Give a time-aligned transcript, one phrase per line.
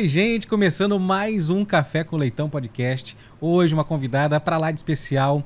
[0.00, 3.14] Oi, gente, começando mais um Café com Leitão podcast.
[3.38, 5.44] Hoje uma convidada para lá de especial,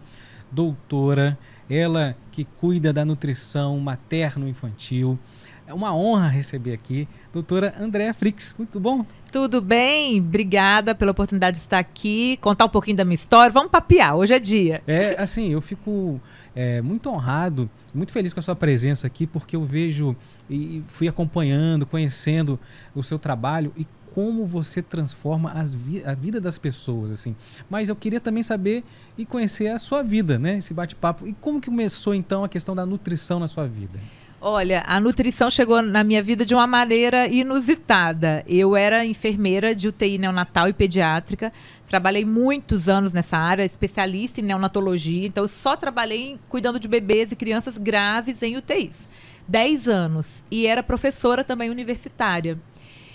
[0.49, 1.37] doutora,
[1.69, 5.19] ela que cuida da nutrição materno-infantil.
[5.67, 8.55] É uma honra receber aqui doutora Andréa Frix.
[8.57, 9.05] Muito bom?
[9.33, 10.21] Tudo bem?
[10.21, 13.51] Obrigada pela oportunidade de estar aqui, contar um pouquinho da minha história.
[13.51, 14.83] Vamos papiar, hoje é dia.
[14.87, 16.21] É, assim, eu fico
[16.55, 20.15] é, muito honrado, muito feliz com a sua presença aqui, porque eu vejo
[20.49, 22.57] e fui acompanhando, conhecendo
[22.95, 27.35] o seu trabalho e como você transforma vi a vida das pessoas, assim.
[27.69, 28.85] Mas eu queria também saber
[29.19, 30.59] e conhecer a sua vida, né?
[30.59, 31.27] Esse bate-papo.
[31.27, 33.99] E como que começou, então, a questão da nutrição na sua vida?
[34.41, 38.45] Olha, a nutrição chegou na minha vida de uma maneira inusitada.
[38.47, 41.53] Eu era enfermeira de UTI neonatal e pediátrica.
[41.87, 45.27] Trabalhei muitos anos nessa área, especialista em neonatologia.
[45.27, 49.09] Então, eu só trabalhei cuidando de bebês e crianças graves em UTIs.
[49.49, 50.45] Dez anos.
[50.51, 52.59] E era professora também universitária.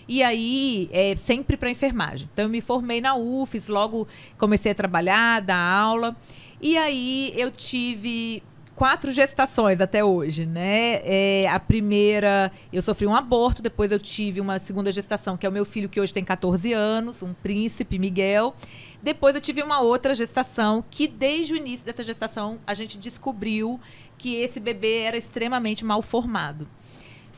[0.10, 2.28] E aí, é, sempre para enfermagem.
[2.34, 4.08] Então, eu me formei na UFES, logo
[4.40, 6.18] comecei a trabalhar, dar aula.
[6.60, 8.42] E aí, eu tive
[8.76, 11.02] quatro gestações até hoje, né?
[11.04, 15.50] É, a primeira, eu sofri um aborto, depois eu tive uma segunda gestação, que é
[15.50, 18.56] o meu filho, que hoje tem 14 anos, um príncipe, Miguel.
[19.04, 23.80] Depois eu tive uma outra gestação, que desde o início dessa gestação a gente descobriu
[24.18, 26.68] que esse bebê era extremamente mal formado.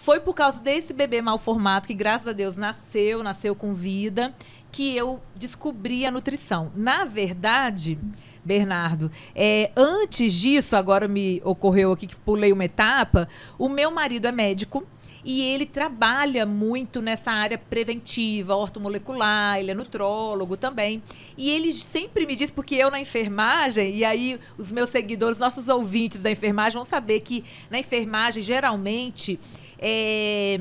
[0.02, 4.33] Foi por causa desse bebê mal formado, que graças a Deus nasceu, nasceu com vida,
[4.71, 6.71] que eu descobri a nutrição.
[6.75, 7.99] Na verdade.
[8.44, 9.11] Bernardo.
[9.35, 13.29] É, antes disso, agora me ocorreu aqui que pulei uma etapa,
[13.59, 14.83] o meu marido é médico
[15.23, 21.02] e ele trabalha muito nessa área preventiva, ortomolecular, ele é nutrólogo também.
[21.38, 25.69] E ele sempre me diz, porque eu na enfermagem, e aí os meus seguidores, nossos
[25.69, 29.40] ouvintes da enfermagem vão saber que na enfermagem, geralmente,
[29.78, 30.59] é,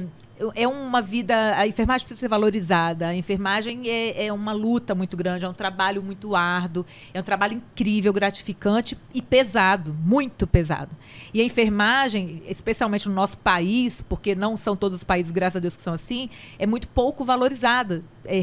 [0.54, 1.56] é uma vida.
[1.56, 3.08] A enfermagem precisa ser valorizada.
[3.08, 7.22] A enfermagem é, é, uma luta muito grande, é um trabalho muito árduo, é um
[7.22, 10.96] trabalho incrível, gratificante e pesado, muito pesado.
[11.32, 15.60] E a enfermagem, especialmente no nosso país, porque não são todos os países, graças a
[15.60, 18.40] Deus, que são assim, é muito pouco valorizada é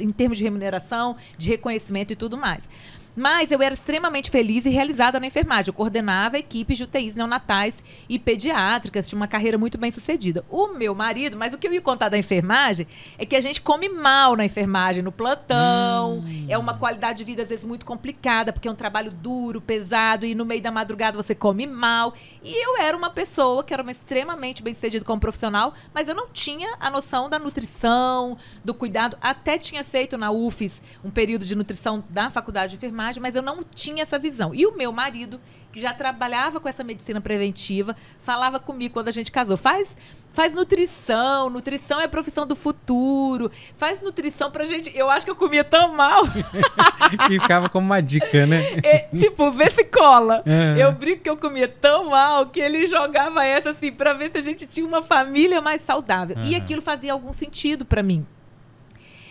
[0.00, 2.68] em termos de remuneração, de reconhecimento e tudo mais.
[3.16, 5.70] Mas eu era extremamente feliz e realizada na enfermagem.
[5.70, 10.44] Eu coordenava equipes de UTIs neonatais e pediátricas, tinha uma carreira muito bem sucedida.
[10.50, 13.62] O meu marido, mas o que eu ia contar da enfermagem é que a gente
[13.62, 16.18] come mal na enfermagem, no plantão.
[16.18, 16.46] Hum.
[16.46, 20.26] É uma qualidade de vida, às vezes, muito complicada, porque é um trabalho duro, pesado,
[20.26, 22.12] e no meio da madrugada você come mal.
[22.44, 26.14] E eu era uma pessoa que era uma extremamente bem sucedida como profissional, mas eu
[26.14, 29.16] não tinha a noção da nutrição, do cuidado.
[29.22, 33.42] Até tinha feito na UFES um período de nutrição da faculdade de enfermagem mas eu
[33.42, 34.54] não tinha essa visão.
[34.54, 35.40] E o meu marido,
[35.72, 39.96] que já trabalhava com essa medicina preventiva, falava comigo quando a gente casou: faz,
[40.32, 44.90] faz nutrição, nutrição é profissão do futuro, faz nutrição pra gente.
[44.96, 46.24] Eu acho que eu comia tão mal.
[46.26, 48.62] que ficava como uma dica, né?
[48.82, 50.42] É, tipo, vê se cola.
[50.46, 50.82] É.
[50.82, 54.38] Eu brinco que eu comia tão mal que ele jogava essa assim pra ver se
[54.38, 56.36] a gente tinha uma família mais saudável.
[56.36, 56.44] Uhum.
[56.44, 58.26] E aquilo fazia algum sentido para mim.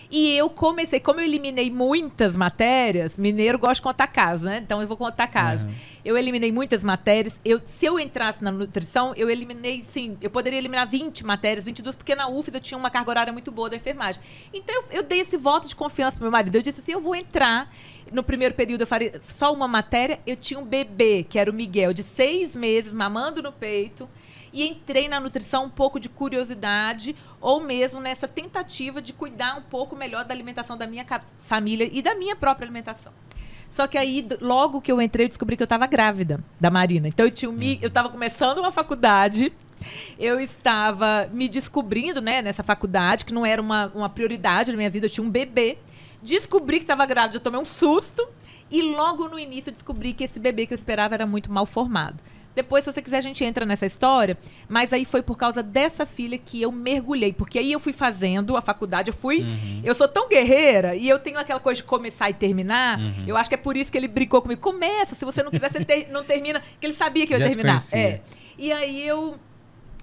[0.09, 4.59] E eu comecei, como eu eliminei muitas matérias, mineiro gosta de contar caso, né?
[4.63, 5.65] Então eu vou contar caso.
[5.65, 5.73] Uhum.
[6.03, 7.39] Eu eliminei muitas matérias.
[7.43, 11.95] Eu, se eu entrasse na nutrição, eu eliminei, sim, eu poderia eliminar 20 matérias, 22,
[11.95, 14.21] porque na UFES eu tinha uma carga horária muito boa da enfermagem.
[14.53, 16.55] Então eu, eu dei esse voto de confiança pro meu marido.
[16.55, 17.69] Eu disse assim: eu vou entrar.
[18.11, 20.19] No primeiro período eu faria só uma matéria.
[20.25, 24.07] Eu tinha um bebê, que era o Miguel, de seis meses, mamando no peito
[24.55, 29.61] e entrei na nutrição um pouco de curiosidade ou mesmo nessa tentativa de cuidar um
[29.61, 31.05] pouco melhor da alimentação da minha
[31.39, 33.11] família e da minha própria alimentação.
[33.69, 37.09] Só que aí, logo que eu entrei, eu descobri que eu estava grávida da Marina.
[37.09, 39.51] Então eu tinha um, eu estava começando uma faculdade.
[40.17, 44.89] Eu estava me descobrindo, né, nessa faculdade, que não era uma, uma prioridade na minha
[44.89, 45.07] vida.
[45.07, 45.77] Eu tinha um bebê.
[46.25, 48.27] Descobri que estava grávida, eu tomei um susto.
[48.69, 51.67] E logo no início eu descobri que esse bebê que eu esperava era muito mal
[51.67, 52.21] formado.
[52.55, 54.37] Depois, se você quiser, a gente entra nessa história.
[54.67, 57.33] Mas aí foi por causa dessa filha que eu mergulhei.
[57.33, 59.41] Porque aí eu fui fazendo a faculdade, eu fui.
[59.41, 59.81] Uhum.
[59.83, 62.97] Eu sou tão guerreira e eu tenho aquela coisa de começar e terminar.
[62.97, 63.25] Uhum.
[63.27, 64.61] Eu acho que é por isso que ele brincou comigo.
[64.61, 66.61] Começa, se você não quiser, você ter, não termina.
[66.79, 67.83] Que ele sabia que eu ia Já terminar.
[67.91, 68.21] É.
[68.57, 69.37] E aí eu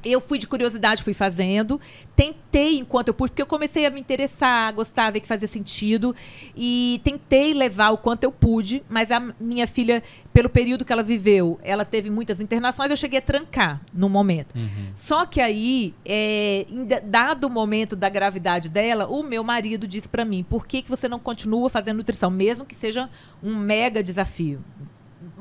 [0.04, 1.80] eu fui de curiosidade, fui fazendo.
[2.14, 5.28] Tentei enquanto eu pude, porque eu comecei a me interessar, a gostar, a ver que
[5.28, 6.14] fazia sentido.
[6.56, 10.02] E tentei levar o quanto eu pude, mas a minha filha,
[10.32, 14.54] pelo período que ela viveu, ela teve muitas internações, eu cheguei a trancar no momento.
[14.56, 14.92] Uhum.
[14.94, 16.66] Só que aí, é,
[17.04, 20.90] dado o momento da gravidade dela, o meu marido disse para mim: por que, que
[20.90, 23.08] você não continua fazendo nutrição, mesmo que seja
[23.42, 24.60] um mega desafio?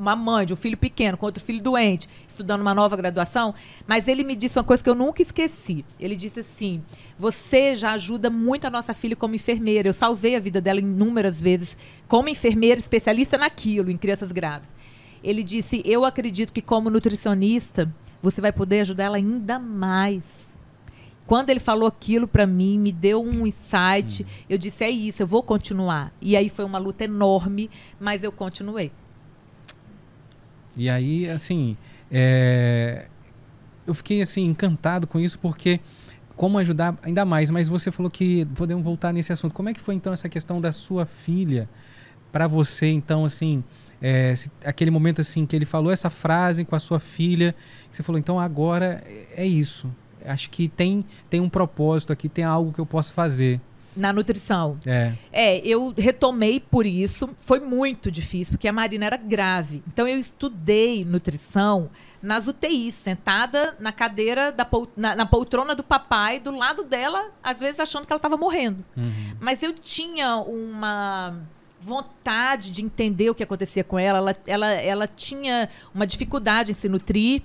[0.01, 3.53] Uma mãe de um filho pequeno com outro filho doente, estudando uma nova graduação,
[3.87, 5.85] mas ele me disse uma coisa que eu nunca esqueci.
[5.99, 6.81] Ele disse assim:
[7.17, 9.87] "Você já ajuda muito a nossa filha como enfermeira.
[9.87, 11.77] Eu salvei a vida dela inúmeras vezes
[12.07, 14.75] como enfermeira especialista naquilo, em crianças graves."
[15.23, 17.93] Ele disse: "Eu acredito que como nutricionista,
[18.23, 20.49] você vai poder ajudar ela ainda mais."
[21.27, 24.23] Quando ele falou aquilo para mim, me deu um insight.
[24.23, 24.25] Hum.
[24.49, 26.11] Eu disse: é isso, eu vou continuar.
[26.19, 27.69] E aí foi uma luta enorme,
[27.99, 28.91] mas eu continuei.
[30.75, 31.77] E aí, assim,
[32.11, 33.07] é...
[33.85, 35.79] eu fiquei assim encantado com isso porque
[36.35, 37.51] como ajudar ainda mais.
[37.51, 39.53] Mas você falou que podemos voltar nesse assunto.
[39.53, 41.69] Como é que foi então essa questão da sua filha
[42.31, 42.87] para você?
[42.87, 43.63] Então, assim,
[44.01, 47.55] é, se, aquele momento assim que ele falou essa frase com a sua filha,
[47.91, 49.03] você falou então agora
[49.35, 49.93] é isso.
[50.25, 53.61] Acho que tem tem um propósito aqui, tem algo que eu posso fazer
[53.95, 54.77] na nutrição.
[54.85, 55.13] É.
[55.31, 57.29] É, eu retomei por isso.
[57.39, 59.83] Foi muito difícil, porque a Marina era grave.
[59.87, 61.89] Então eu estudei nutrição
[62.21, 67.31] nas UTIs, sentada na cadeira, da pol na, na, poltrona do papai, do lado dela,
[67.43, 68.85] às vezes achando que ela estava morrendo.
[68.95, 69.11] Uhum.
[69.39, 71.35] Mas eu tinha uma
[71.81, 74.19] vontade de entender o que acontecia com ela.
[74.19, 77.41] Ela, ela, ela tinha uma dificuldade em se nutrir.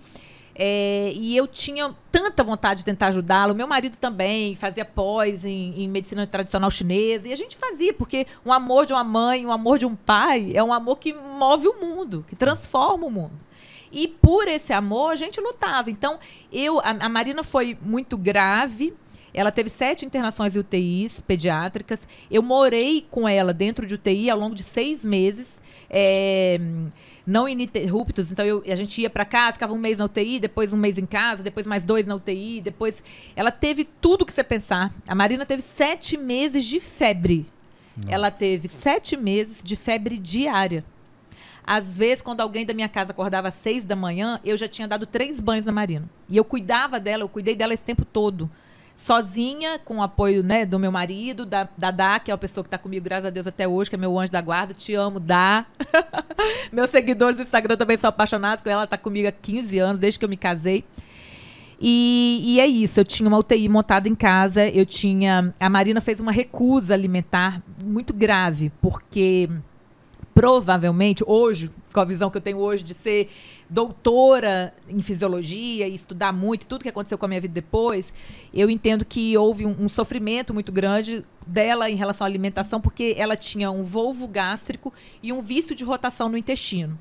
[0.59, 3.55] É, e eu tinha tanta vontade de tentar ajudá-lo.
[3.55, 7.29] Meu marido também fazia pós em, em, medicina tradicional chinesa.
[7.29, 10.53] E a gente fazia, porque o amor de uma mãe, o amor de um pai,
[10.55, 13.39] é um amor que move o mundo, que transforma o mundo.
[13.93, 15.91] E por esse amor, a gente lutava.
[15.91, 16.19] Então,
[16.51, 18.95] eu, a, a Marina foi muito grave.
[19.35, 22.09] Ela teve sete internações em UTIs pediátricas.
[22.31, 25.61] Eu morei com ela dentro de UTI ao longo de seis meses.
[25.91, 26.59] É,
[27.27, 28.31] não ininterruptos.
[28.31, 30.99] Então eu, a gente ia para casa, ficava um mês na UTI, depois um mês
[30.99, 33.03] em casa, depois mais dois na UTI, depois
[33.35, 34.93] ela teve tudo que você pensar.
[35.09, 37.47] A Marina teve sete meses de febre.
[37.97, 38.15] Nossa.
[38.15, 40.85] Ela teve sete meses de febre diária.
[41.67, 44.87] Às vezes, quando alguém da minha casa acordava às seis da manhã, eu já tinha
[44.87, 46.09] dado três banhos na Marina.
[46.31, 48.49] E eu cuidava dela, eu cuidei dela esse tempo todo
[48.97, 52.65] sozinha, com o apoio né, do meu marido, da, da Dá, que é a pessoa
[52.65, 54.73] que está comigo, graças a Deus, até hoje, que é meu anjo da guarda.
[54.73, 55.67] Te amo, Dá.
[56.73, 58.85] Meus seguidores do Instagram também são apaixonados com ela.
[58.85, 60.83] Está comigo há 15 anos, desde que eu me casei.
[61.79, 65.55] E, e, é isso, eu tinha uma UTI montada em casa, eu tinha.
[65.61, 69.51] A Marina fez uma recusa alimentar muito grave, porque
[70.37, 73.31] provavelmente, hoje, com a visão que eu tenho hoje de ser
[73.71, 78.13] doutora em fisiologia e estudar muito tudo que aconteceu com a minha vida depois,
[78.53, 83.15] eu entendo que houve um, um sofrimento muito grande dela em relação à alimentação, porque
[83.17, 84.93] ela tinha um volvo gástrico
[85.23, 86.99] e um vício de rotação no intestino.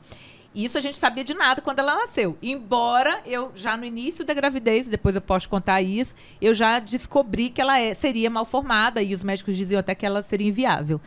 [0.56, 2.38] Isso a gente sabia de nada quando ela nasceu.
[2.42, 7.50] Embora eu, já no início da gravidez, depois eu posso contar isso, eu já descobri
[7.50, 11.02] que ela é, seria mal formada e os médicos diziam até que ela seria inviável.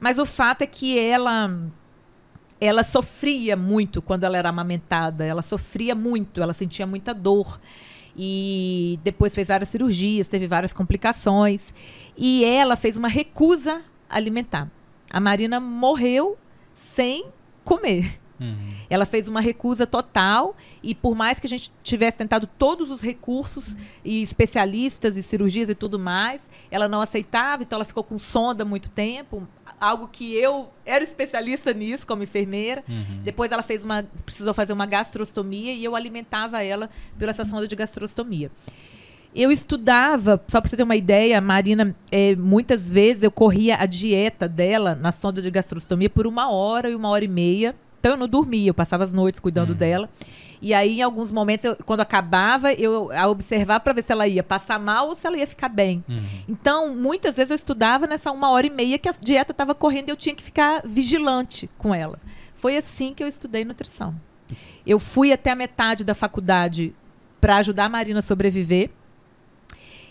[0.00, 1.50] Mas o fato é que ela
[2.60, 7.60] ela sofria muito quando ela era amamentada, ela sofria muito, ela sentia muita dor.
[8.16, 11.72] E depois fez várias cirurgias, teve várias complicações.
[12.16, 14.68] E ela fez uma recusa alimentar.
[15.08, 16.36] A Marina morreu
[16.74, 17.26] sem
[17.64, 18.18] comer.
[18.40, 18.72] Uhum.
[18.88, 23.00] Ela fez uma recusa total e por mais que a gente tivesse tentado todos os
[23.00, 28.18] recursos e especialistas e cirurgias e tudo mais, ela não aceitava, então ela ficou com
[28.18, 29.46] sonda muito tempo,
[29.80, 32.84] algo que eu era especialista nisso como enfermeira.
[32.88, 33.20] Uhum.
[33.22, 37.66] Depois ela fez uma precisou fazer uma gastrostomia e eu alimentava ela pela essa sonda
[37.66, 38.50] de gastrostomia.
[39.34, 43.76] Eu estudava, só para você ter uma ideia, a Marina, é, muitas vezes eu corria
[43.76, 47.74] a dieta dela na sonda de gastrostomia por uma hora e uma hora e meia
[47.98, 49.76] então eu não dormia, eu passava as noites cuidando uhum.
[49.76, 50.08] dela.
[50.60, 54.26] E aí, em alguns momentos, eu, quando acabava, eu a observar para ver se ela
[54.26, 56.04] ia passar mal ou se ela ia ficar bem.
[56.08, 56.16] Uhum.
[56.48, 60.08] Então, muitas vezes eu estudava nessa uma hora e meia que a dieta estava correndo
[60.08, 62.18] e eu tinha que ficar vigilante com ela.
[62.54, 64.14] Foi assim que eu estudei nutrição.
[64.84, 66.94] Eu fui até a metade da faculdade
[67.40, 68.90] para ajudar a Marina a sobreviver.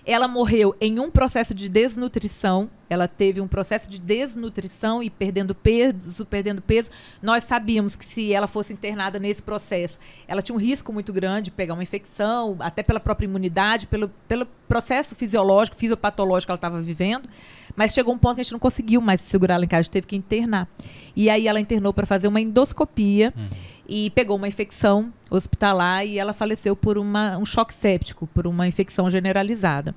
[0.07, 5.53] Ela morreu em um processo de desnutrição ela teve um processo de desnutrição e perdendo
[5.53, 6.89] peso, perdendo peso.
[7.21, 11.45] Nós sabíamos que se ela fosse internada nesse processo, ela tinha um risco muito grande
[11.45, 16.57] de pegar uma infecção, até pela própria imunidade, pelo, pelo processo fisiológico, fisiopatológico que ela
[16.57, 17.29] estava vivendo.
[17.75, 19.83] Mas chegou um ponto que a gente não conseguiu mais segurar ela em casa, a
[19.83, 20.67] gente teve que internar.
[21.15, 23.47] E aí ela internou para fazer uma endoscopia uhum.
[23.87, 28.67] E pegou uma infecção hospitalar e ela faleceu por uma, um choque séptico, por uma
[28.67, 29.95] infecção generalizada.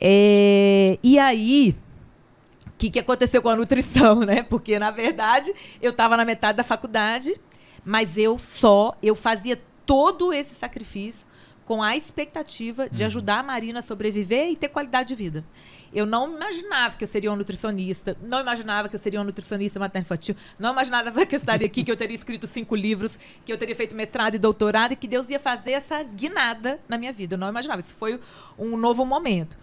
[0.00, 1.76] É, e aí,
[2.80, 4.42] que, que aconteceu com a nutrição, né?
[4.42, 7.38] Porque, na verdade, eu estava na metade da faculdade,
[7.84, 11.26] mas eu só, eu fazia todo esse sacrifício
[11.66, 15.44] com a expectativa de ajudar a Marina a sobreviver e ter qualidade de vida.
[15.92, 19.80] Eu não imaginava que eu seria uma nutricionista, não imaginava que eu seria uma nutricionista
[19.80, 23.58] materno-infantil, não imaginava que eu estaria aqui, que eu teria escrito cinco livros, que eu
[23.58, 27.34] teria feito mestrado e doutorado e que Deus ia fazer essa guinada na minha vida.
[27.34, 27.80] Eu não imaginava.
[27.80, 28.20] Isso foi
[28.56, 29.58] um novo momento.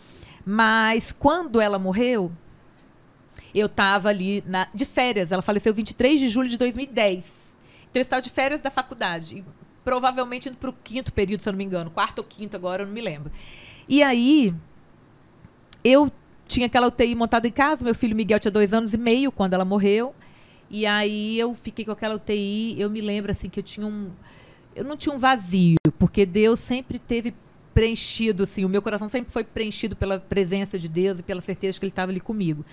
[0.45, 2.31] Mas quando ela morreu,
[3.53, 5.31] eu estava ali na, de férias.
[5.31, 7.55] Ela faleceu 23 de julho de 2010.
[7.89, 9.43] Então eu estava de férias da faculdade.
[9.83, 11.89] Provavelmente indo para o quinto período, se eu não me engano.
[11.89, 13.31] Quarto ou quinto agora, eu não me lembro.
[13.87, 14.53] E aí,
[15.87, 16.11] eu
[16.47, 17.83] tinha aquela UTI montada em casa.
[17.83, 20.13] Meu filho Miguel tinha dois anos e meio quando ela morreu.
[20.69, 22.75] E aí eu fiquei com aquela UTI.
[22.79, 24.11] Eu me lembro assim que eu tinha um.
[24.75, 27.33] Eu não tinha um vazio, porque Deus sempre teve
[27.73, 31.79] preenchido, assim, o meu coração sempre foi preenchido pela presença de Deus e pela certeza
[31.79, 32.65] que Ele estava ali comigo.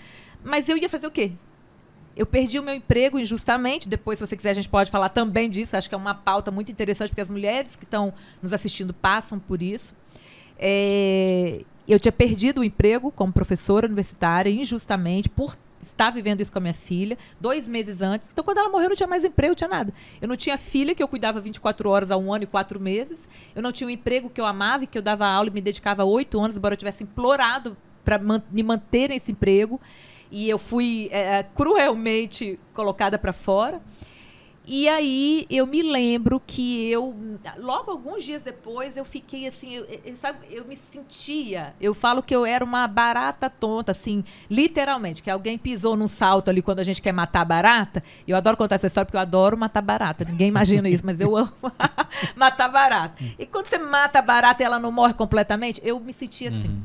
[0.42, 1.32] Mas eu ia fazer o quê?
[2.16, 3.88] Eu perdi o meu emprego injustamente.
[3.88, 5.76] Depois, se você quiser, a gente pode falar também disso.
[5.76, 9.38] Acho que é uma pauta muito interessante, porque as mulheres que estão nos assistindo passam
[9.38, 9.94] por isso.
[10.58, 16.58] É, eu tinha perdido o emprego como professora universitária injustamente por estar vivendo isso com
[16.58, 18.28] a minha filha, dois meses antes.
[18.32, 19.92] Então, quando ela morreu, eu não tinha mais emprego, não tinha nada.
[20.20, 23.28] Eu não tinha filha, que eu cuidava 24 horas a um ano e quatro meses.
[23.54, 25.60] Eu não tinha um emprego que eu amava e que eu dava aula e me
[25.60, 29.80] dedicava oito anos, embora eu tivesse implorado para man me manter nesse emprego
[30.30, 33.80] e eu fui é, cruelmente colocada para fora.
[34.66, 37.14] E aí eu me lembro que eu,
[37.58, 42.22] logo alguns dias depois, eu fiquei assim, eu, eu, sabe, eu me sentia, eu falo
[42.22, 46.78] que eu era uma barata tonta, assim, literalmente, que alguém pisou num salto ali quando
[46.78, 48.02] a gente quer matar barata.
[48.26, 50.24] Eu adoro contar essa história porque eu adoro matar barata.
[50.24, 51.52] Ninguém imagina isso, mas eu amo
[52.34, 53.22] matar barata.
[53.38, 56.68] E quando você mata a barata e ela não morre completamente, eu me sentia assim.
[56.68, 56.82] Uhum.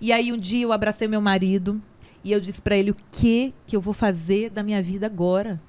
[0.00, 1.80] E aí um dia eu abracei meu marido
[2.24, 5.60] e eu disse para ele o que que eu vou fazer da minha vida agora.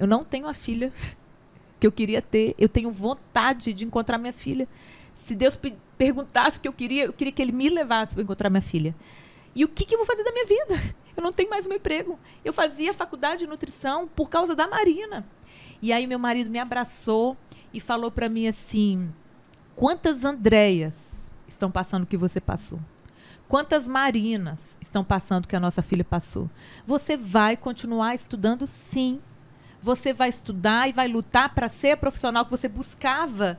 [0.00, 0.90] Eu não tenho a filha
[1.78, 2.54] que eu queria ter.
[2.58, 4.66] Eu tenho vontade de encontrar minha filha.
[5.14, 5.60] Se Deus
[5.98, 8.96] perguntasse o que eu queria, eu queria que Ele me levasse para encontrar minha filha.
[9.54, 10.94] E o que, que eu vou fazer da minha vida?
[11.14, 12.18] Eu não tenho mais meu emprego.
[12.42, 15.26] Eu fazia faculdade de nutrição por causa da Marina.
[15.82, 17.36] E aí meu marido me abraçou
[17.74, 19.12] e falou para mim assim:
[19.76, 22.80] quantas Andréias estão passando o que você passou?
[23.46, 26.48] Quantas Marinas estão passando que a nossa filha passou?
[26.86, 29.20] Você vai continuar estudando, sim.
[29.82, 33.58] Você vai estudar e vai lutar para ser a profissional que você buscava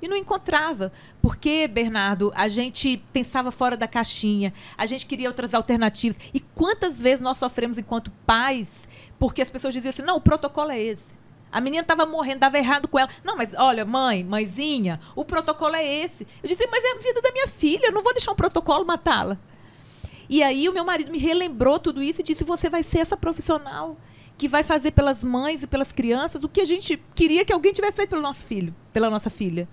[0.00, 0.92] e não encontrava.
[1.20, 6.18] Porque, Bernardo, a gente pensava fora da caixinha, a gente queria outras alternativas.
[6.32, 10.70] E quantas vezes nós sofremos enquanto pais porque as pessoas diziam assim: não, o protocolo
[10.70, 11.18] é esse.
[11.50, 13.08] A menina estava morrendo, dava errado com ela.
[13.24, 16.26] Não, mas olha, mãe, mãezinha, o protocolo é esse.
[16.42, 18.84] Eu disse, mas é a vida da minha filha, eu não vou deixar um protocolo
[18.84, 19.38] matá-la.
[20.28, 23.16] E aí o meu marido me relembrou tudo isso e disse: você vai ser essa
[23.16, 23.96] profissional
[24.38, 27.72] que vai fazer pelas mães e pelas crianças o que a gente queria que alguém
[27.72, 29.68] tivesse feito pelo nosso filho, pela nossa filha.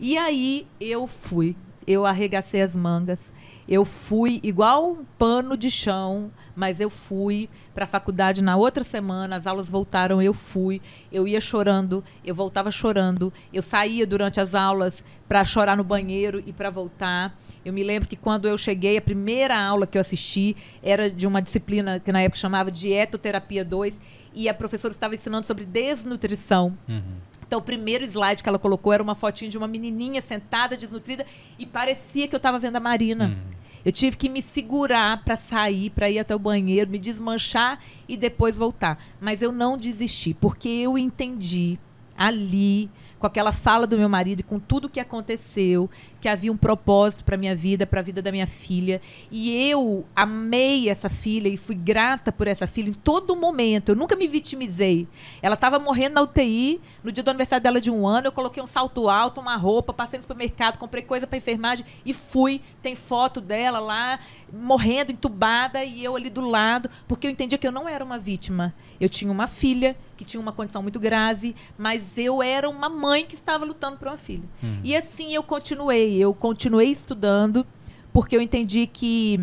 [0.00, 1.54] E aí eu fui,
[1.86, 3.32] eu arregacei as mangas,
[3.70, 8.82] eu fui igual um pano de chão, mas eu fui para a faculdade na outra
[8.82, 10.82] semana, as aulas voltaram, eu fui.
[11.12, 13.32] Eu ia chorando, eu voltava chorando.
[13.52, 17.38] Eu saía durante as aulas para chorar no banheiro e para voltar.
[17.64, 21.24] Eu me lembro que quando eu cheguei, a primeira aula que eu assisti era de
[21.24, 24.00] uma disciplina que na época chamava Dietoterapia 2
[24.34, 26.76] e a professora estava ensinando sobre desnutrição.
[26.88, 27.20] Uhum.
[27.46, 31.26] Então, o primeiro slide que ela colocou era uma fotinha de uma menininha sentada, desnutrida,
[31.58, 33.26] e parecia que eu estava vendo a Marina.
[33.26, 33.59] Uhum.
[33.84, 38.16] Eu tive que me segurar para sair, para ir até o banheiro, me desmanchar e
[38.16, 39.02] depois voltar.
[39.20, 41.78] Mas eu não desisti, porque eu entendi
[42.16, 45.88] ali com aquela fala do meu marido e com tudo que aconteceu,
[46.20, 49.00] que havia um propósito para minha vida, para a vida da minha filha.
[49.30, 53.90] E eu amei essa filha e fui grata por essa filha em todo momento.
[53.90, 55.08] Eu nunca me vitimizei.
[55.40, 58.62] Ela estava morrendo na UTI, no dia do aniversário dela de um ano, eu coloquei
[58.62, 62.60] um salto alto, uma roupa, passei no supermercado, comprei coisa para enfermagem e fui.
[62.82, 64.18] Tem foto dela lá,
[64.52, 68.18] morrendo, entubada, e eu ali do lado, porque eu entendia que eu não era uma
[68.18, 68.74] vítima.
[69.00, 73.24] Eu tinha uma filha que tinha uma condição muito grave, mas eu era uma mãe
[73.24, 74.44] que estava lutando por uma filha.
[74.62, 74.80] Uhum.
[74.84, 77.66] E assim eu continuei, eu continuei estudando,
[78.12, 79.40] porque eu entendi que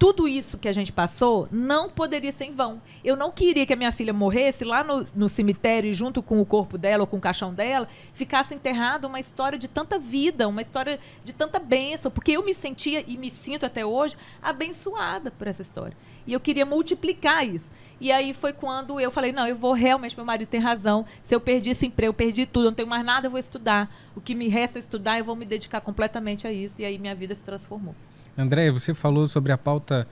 [0.00, 2.80] tudo isso que a gente passou não poderia ser em vão.
[3.04, 6.46] Eu não queria que a minha filha morresse lá no, no cemitério junto com o
[6.46, 10.62] corpo dela ou com o caixão dela ficasse enterrada uma história de tanta vida, uma
[10.62, 15.46] história de tanta bênção, porque eu me sentia e me sinto até hoje abençoada por
[15.46, 15.94] essa história.
[16.26, 17.70] E eu queria multiplicar isso.
[18.00, 21.04] E aí foi quando eu falei, não, eu vou realmente, meu marido tem razão.
[21.22, 23.38] Se eu perdi esse emprego, eu perdi tudo, eu não tenho mais nada, eu vou
[23.38, 23.94] estudar.
[24.16, 26.80] O que me resta é estudar, eu vou me dedicar completamente a isso.
[26.80, 27.94] E aí minha vida se transformou.
[28.36, 30.06] André, você falou sobre a pauta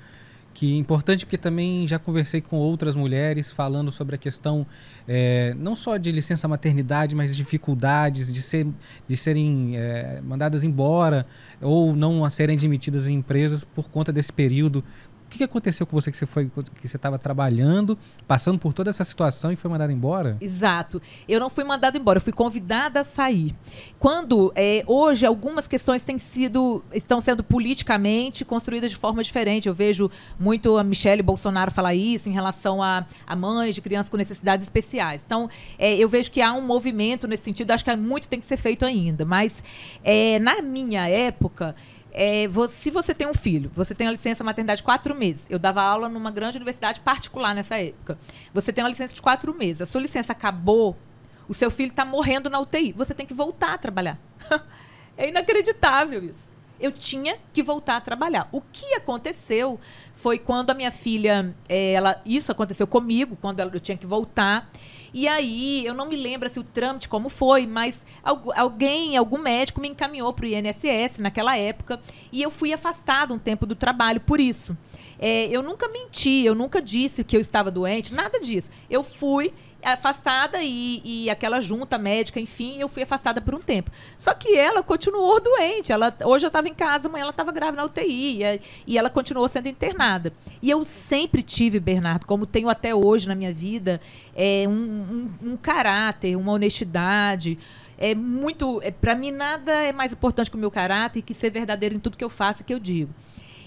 [0.58, 4.66] que é importante porque também já conversei com outras mulheres falando sobre a questão
[5.06, 8.66] é, não só de licença maternidade, mas dificuldades de, ser,
[9.06, 11.24] de serem é, mandadas embora
[11.62, 14.82] ou não a serem admitidas em empresas por conta desse período.
[15.28, 18.88] O que aconteceu com você que você foi que você estava trabalhando, passando por toda
[18.88, 20.38] essa situação e foi mandada embora?
[20.40, 21.02] Exato.
[21.28, 23.54] Eu não fui mandada embora, eu fui convidada a sair.
[23.98, 29.68] Quando é, hoje algumas questões têm sido estão sendo politicamente construídas de forma diferente.
[29.68, 34.08] Eu vejo muito a Michelle Bolsonaro falar isso em relação a, a mães de crianças
[34.08, 35.22] com necessidades especiais.
[35.26, 37.70] Então, é, eu vejo que há um movimento nesse sentido.
[37.70, 39.26] Acho que muito tem que ser feito ainda.
[39.26, 39.62] Mas
[40.02, 41.74] é, na minha época
[42.12, 45.46] é, você, se você tem um filho, você tem a licença maternidade de quatro meses.
[45.48, 48.18] Eu dava aula numa grande universidade particular nessa época.
[48.52, 49.82] Você tem uma licença de quatro meses.
[49.82, 50.96] A sua licença acabou,
[51.48, 52.92] o seu filho está morrendo na UTI.
[52.92, 54.18] Você tem que voltar a trabalhar.
[55.16, 56.48] é inacreditável isso.
[56.80, 58.48] Eu tinha que voltar a trabalhar.
[58.52, 59.80] O que aconteceu
[60.14, 64.70] foi quando a minha filha, é, ela, isso aconteceu comigo, quando eu tinha que voltar.
[65.12, 69.80] E aí, eu não me lembro se o trâmite como foi, mas alguém, algum médico
[69.80, 72.00] me encaminhou para o INSS naquela época
[72.30, 74.76] e eu fui afastada um tempo do trabalho por isso.
[75.18, 78.70] É, eu nunca menti, eu nunca disse que eu estava doente, nada disso.
[78.88, 83.90] Eu fui afastada e, e aquela junta médica, enfim, eu fui afastada por um tempo.
[84.18, 85.92] Só que ela continuou doente.
[85.92, 89.08] Ela, hoje eu estava em casa, amanhã ela estava grávida na UTI e, e ela
[89.08, 90.32] continuou sendo internada.
[90.60, 94.00] E eu sempre tive, Bernardo, como tenho até hoje na minha vida,
[94.34, 97.58] é, um, um, um caráter, uma honestidade
[97.98, 98.80] é muito.
[98.82, 101.96] É, para mim, nada é mais importante que o meu caráter e que ser verdadeiro
[101.96, 103.12] em tudo que eu faço e que eu digo.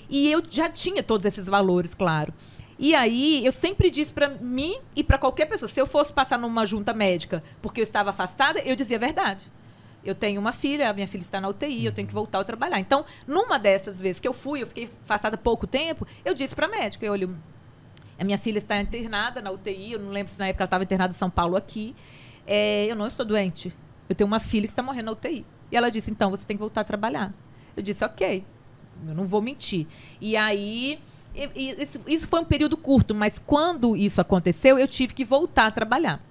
[0.10, 2.34] E eu já tinha todos esses valores, claro.
[2.82, 6.40] E aí, eu sempre disse para mim e para qualquer pessoa, se eu fosse passar
[6.40, 9.52] numa junta médica porque eu estava afastada, eu dizia a verdade.
[10.04, 12.44] Eu tenho uma filha, a minha filha está na UTI, eu tenho que voltar a
[12.44, 12.80] trabalhar.
[12.80, 16.66] Então, numa dessas vezes que eu fui, eu fiquei afastada pouco tempo, eu disse para
[16.66, 17.38] a médica, eu olho,
[18.18, 20.84] a minha filha está internada na UTI, eu não lembro se na época ela estava
[20.84, 21.96] internada em São Paulo aqui.
[22.48, 23.72] É, eu não estou doente.
[24.10, 25.46] Eu tenho uma filha que está morrendo na UTI.
[25.72, 27.32] E ela disse, então você tem que voltar a trabalhar.
[27.78, 28.44] Eu disse, ok,
[29.08, 29.86] eu não vou mentir.
[30.20, 31.00] E aí
[31.56, 35.72] isso, isso foi um período curto, mas quando isso aconteceu, eu tive que voltar a
[35.72, 36.22] trabalhar.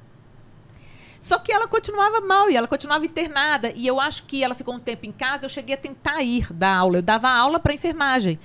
[1.20, 3.72] Só que ela continuava mal e ela continuava internada.
[3.74, 5.44] E eu acho que ela ficou um tempo em casa.
[5.44, 6.98] Eu cheguei a tentar ir dar aula.
[6.98, 8.38] Eu dava aula para enfermagem,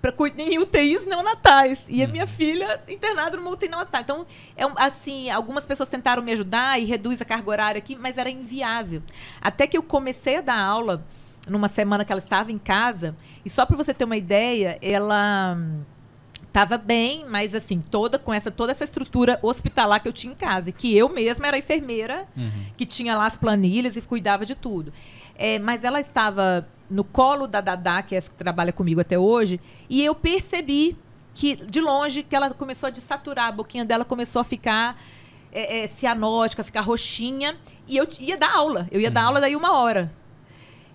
[0.00, 1.84] para em UTIs neonatais.
[1.88, 2.30] E a minha uhum.
[2.30, 4.00] filha internada numa UTI neonatal.
[4.00, 4.26] Então,
[4.56, 8.30] é, assim, algumas pessoas tentaram me ajudar e reduz a carga horária aqui, mas era
[8.30, 9.02] inviável.
[9.40, 11.04] Até que eu comecei a dar aula
[11.48, 13.16] numa semana que ela estava em casa.
[13.44, 15.58] E só para você ter uma ideia, ela
[16.52, 20.36] Tava bem, mas assim, toda com essa toda essa estrutura hospitalar que eu tinha em
[20.36, 22.50] casa, que eu mesma era enfermeira, uhum.
[22.76, 24.92] que tinha lá as planilhas e cuidava de tudo.
[25.34, 29.18] É, mas ela estava no colo da Dadá, que é essa que trabalha comigo até
[29.18, 30.94] hoje, e eu percebi
[31.34, 35.00] que de longe que ela começou a desaturar, a boquinha dela começou a ficar
[35.50, 37.56] é, é, cianótica, ficar roxinha,
[37.88, 38.86] e eu ia dar aula.
[38.90, 39.14] Eu ia uhum.
[39.14, 40.12] dar aula daí uma hora.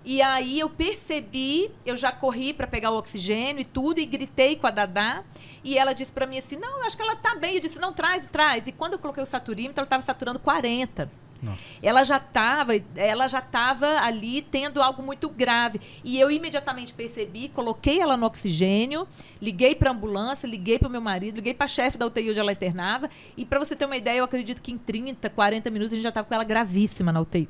[0.09, 4.55] E aí eu percebi, eu já corri para pegar o oxigênio e tudo, e gritei
[4.55, 5.21] com a Dadá.
[5.61, 7.55] E ela disse para mim assim: Não, acho que ela tá bem.
[7.55, 8.65] Eu disse: Não, traz, traz.
[8.67, 11.11] E quando eu coloquei o saturímetro, ela estava saturando 40.
[11.43, 11.61] Nossa.
[11.83, 15.81] Ela já estava, ela já estava ali tendo algo muito grave.
[16.05, 19.05] E eu imediatamente percebi, coloquei ela no oxigênio,
[19.41, 22.39] liguei para ambulância, liguei para o meu marido, liguei para a chefe da UTI onde
[22.39, 23.09] ela internava.
[23.35, 26.03] E para você ter uma ideia, eu acredito que em 30, 40 minutos a gente
[26.03, 27.49] já estava com ela gravíssima na UTI.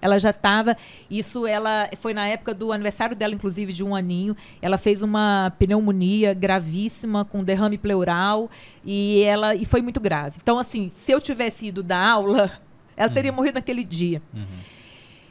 [0.00, 0.76] Ela já estava.
[1.10, 4.36] Isso ela foi na época do aniversário dela, inclusive, de um aninho.
[4.62, 8.50] Ela fez uma pneumonia gravíssima, com derrame pleural,
[8.84, 10.38] e ela e foi muito grave.
[10.42, 12.60] Então, assim, se eu tivesse ido dar aula,
[12.96, 13.36] ela teria uhum.
[13.36, 14.22] morrido naquele dia.
[14.32, 14.78] Uhum.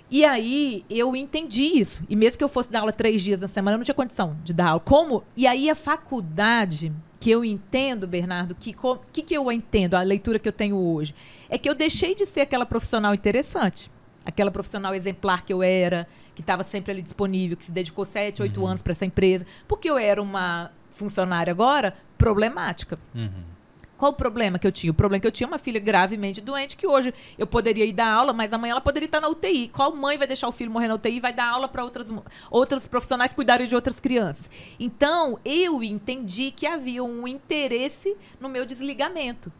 [0.09, 2.01] E aí eu entendi isso.
[2.07, 4.37] E mesmo que eu fosse dar aula três dias na semana, eu não tinha condição
[4.43, 4.79] de dar aula.
[4.79, 5.23] Como?
[5.35, 8.73] E aí a faculdade que eu entendo, Bernardo, que
[9.11, 11.13] que, que eu entendo, a leitura que eu tenho hoje,
[11.49, 13.91] é que eu deixei de ser aquela profissional interessante
[14.27, 18.41] aquela profissional exemplar que eu era, que estava sempre ali disponível, que se dedicou sete,
[18.41, 18.67] oito uhum.
[18.67, 22.99] anos para essa empresa, porque eu era uma funcionária agora problemática.
[23.15, 23.57] Uhum.
[23.97, 24.91] Qual o problema que eu tinha?
[24.91, 27.93] O problema é que eu tinha uma filha gravemente doente, que hoje eu poderia ir
[27.93, 29.69] dar aula, mas amanhã ela poderia estar na UTI.
[29.69, 32.11] Qual mãe vai deixar o filho morrer na UTI e vai dar aula para outras,
[32.51, 34.51] outros profissionais cuidarem de outras crianças?
[34.77, 39.51] Então, eu entendi que havia um interesse no meu desligamento.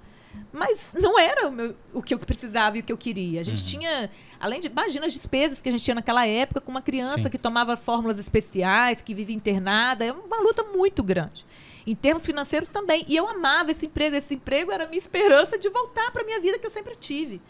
[0.52, 3.42] Mas não era o, meu, o que eu precisava e o que eu queria.
[3.42, 3.80] A gente uhum.
[3.80, 4.10] tinha,
[4.40, 7.30] além de, imagina as despesas que a gente tinha naquela época com uma criança Sim.
[7.30, 10.06] que tomava fórmulas especiais, que vivia internada.
[10.06, 11.46] É uma luta muito grande.
[11.86, 13.06] Em termos financeiros também.
[13.08, 14.16] E eu amava esse emprego.
[14.16, 16.96] Esse emprego era a minha esperança de voltar para a minha vida que eu sempre
[16.96, 17.42] tive.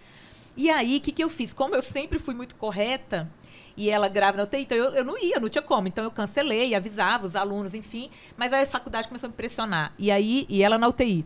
[0.56, 1.54] E aí, o que, que eu fiz?
[1.54, 3.32] Como eu sempre fui muito correta,
[3.78, 5.88] e ela grávida na UTI, então eu, eu não ia, não tinha como.
[5.88, 8.10] Então eu cancelei, avisava os alunos, enfim.
[8.36, 9.94] Mas aí a faculdade começou a me pressionar.
[10.00, 11.24] E aí, e ela na UTI.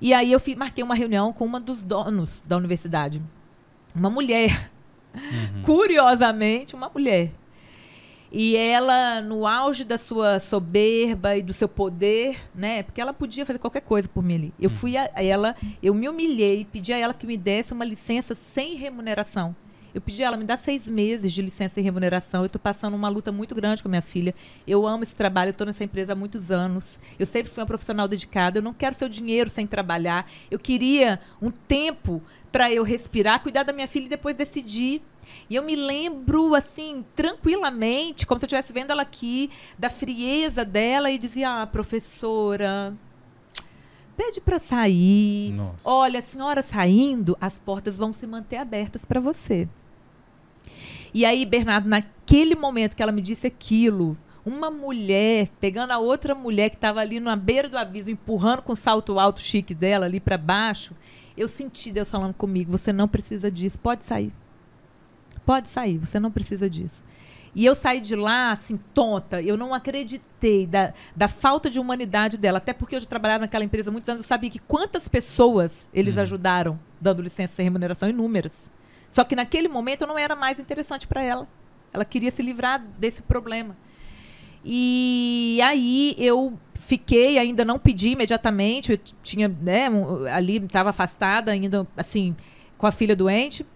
[0.00, 3.22] E aí eu fui, marquei uma reunião com uma dos donos da universidade.
[3.94, 4.68] Uma mulher.
[5.14, 5.62] Uhum.
[5.64, 7.30] Curiosamente, uma mulher.
[8.32, 12.82] E ela, no auge da sua soberba e do seu poder, né?
[12.82, 14.54] Porque ela podia fazer qualquer coisa por mim ali.
[14.58, 14.76] Eu uhum.
[14.76, 18.74] fui a ela, eu me humilhei, pedi a ela que me desse uma licença sem
[18.74, 19.54] remuneração.
[19.94, 22.42] Eu pedi a ela, me dá seis meses de licença sem remuneração.
[22.42, 24.34] Eu estou passando uma luta muito grande com a minha filha.
[24.66, 26.98] Eu amo esse trabalho, eu estou nessa empresa há muitos anos.
[27.18, 28.58] Eu sempre fui uma profissional dedicada.
[28.58, 30.30] Eu não quero seu dinheiro sem trabalhar.
[30.50, 35.02] Eu queria um tempo para eu respirar, cuidar da minha filha e depois decidir
[35.48, 40.64] e eu me lembro, assim, tranquilamente, como se eu estivesse vendo ela aqui, da frieza
[40.64, 42.94] dela e dizia: Ah, professora,
[44.16, 45.52] pede para sair.
[45.52, 45.88] Nossa.
[45.88, 49.68] Olha, a senhora saindo, as portas vão se manter abertas para você.
[51.14, 56.34] E aí, Bernardo, naquele momento que ela me disse aquilo, uma mulher pegando a outra
[56.34, 60.06] mulher que estava ali na beira do abismo, empurrando com o salto alto chique dela
[60.06, 60.94] ali para baixo,
[61.36, 64.32] eu senti Deus falando comigo: você não precisa disso, pode sair.
[65.44, 67.04] Pode sair, você não precisa disso.
[67.54, 69.42] E eu saí de lá, assim, tonta.
[69.42, 72.56] Eu não acreditei da, da falta de humanidade dela.
[72.58, 74.22] Até porque eu já trabalhava naquela empresa há muitos anos.
[74.22, 76.22] Eu sabia que quantas pessoas eles uhum.
[76.22, 78.70] ajudaram dando licença sem remuneração, inúmeras.
[79.12, 81.46] Só que naquele momento não era mais interessante para ela.
[81.92, 83.76] Ela queria se livrar desse problema.
[84.64, 88.92] E aí eu fiquei, ainda não pedi imediatamente.
[88.92, 89.88] Eu tinha, né,
[90.32, 92.34] ali, estava afastada, ainda, assim,
[92.78, 93.66] com a filha doente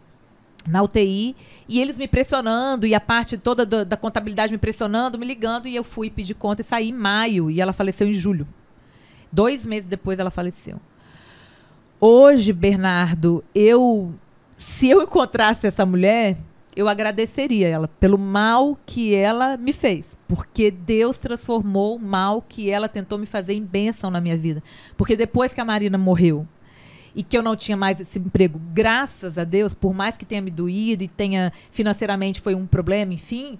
[0.67, 1.37] na UTI
[1.69, 5.69] e eles me pressionando e a parte toda do, da contabilidade me pressionando, me ligando
[5.69, 8.49] e eu fui pedir conta e saí em maio e ela faleceu em julho.
[9.31, 10.81] Dois meses depois ela faleceu.
[12.01, 14.15] Hoje, Bernardo, eu
[14.57, 16.37] se eu encontrasse essa mulher,
[16.75, 22.71] eu agradeceria ela pelo mal que ela me fez, porque Deus transformou o mal que
[22.71, 24.63] ela tentou me fazer em bênção na minha vida.
[24.97, 26.47] Porque depois que a Marina morreu,
[27.15, 30.43] e que eu não tinha mais esse emprego, graças a Deus, por mais que tenha
[30.43, 33.59] me doído e tenha financeiramente foi um problema, enfim,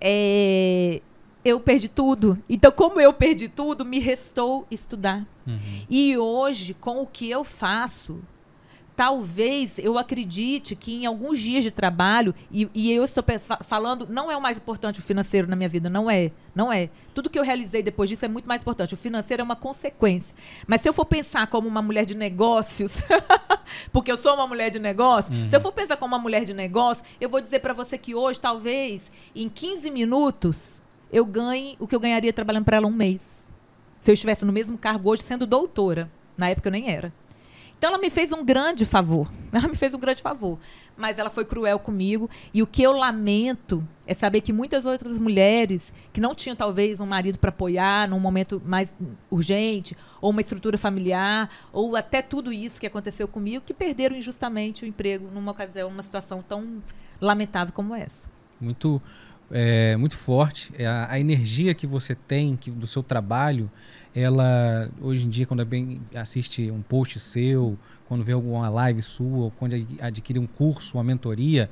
[0.00, 1.02] é,
[1.44, 2.38] eu perdi tudo.
[2.48, 5.26] Então, como eu perdi tudo, me restou estudar.
[5.44, 5.58] Uhum.
[5.90, 8.20] E hoje, com o que eu faço,
[8.96, 13.24] talvez eu acredite que em alguns dias de trabalho, e, e eu estou
[13.62, 16.30] falando, não é o mais importante o financeiro na minha vida, não é.
[16.54, 16.88] Não é.
[17.12, 18.94] Tudo que eu realizei depois disso é muito mais importante.
[18.94, 20.36] O financeiro é uma consequência.
[20.66, 23.02] Mas se eu for pensar como uma mulher de negócios,
[23.92, 25.50] porque eu sou uma mulher de negócio, uhum.
[25.50, 28.14] se eu for pensar como uma mulher de negócio, eu vou dizer para você que
[28.14, 30.80] hoje, talvez, em 15 minutos,
[31.10, 33.52] eu ganhe o que eu ganharia trabalhando para ela um mês.
[34.00, 36.10] Se eu estivesse no mesmo cargo hoje, sendo doutora.
[36.36, 37.12] Na época eu nem era.
[37.84, 39.30] Então ela me fez um grande favor.
[39.52, 40.58] Ela me fez um grande favor.
[40.96, 42.30] Mas ela foi cruel comigo.
[42.52, 46.98] E o que eu lamento é saber que muitas outras mulheres que não tinham talvez
[46.98, 48.90] um marido para apoiar num momento mais
[49.30, 54.84] urgente, ou uma estrutura familiar, ou até tudo isso que aconteceu comigo, que perderam injustamente
[54.84, 56.82] o emprego numa ocasião, numa situação tão
[57.20, 58.28] lamentável como essa.
[58.58, 59.00] Muito
[59.50, 60.72] é, muito forte.
[60.78, 63.70] É a, a, energia que você tem que, do seu trabalho,
[64.14, 69.44] ela hoje em dia, quando bem assiste um post seu, quando vê alguma live sua,
[69.44, 71.70] ou quando adquire um curso, uma mentoria,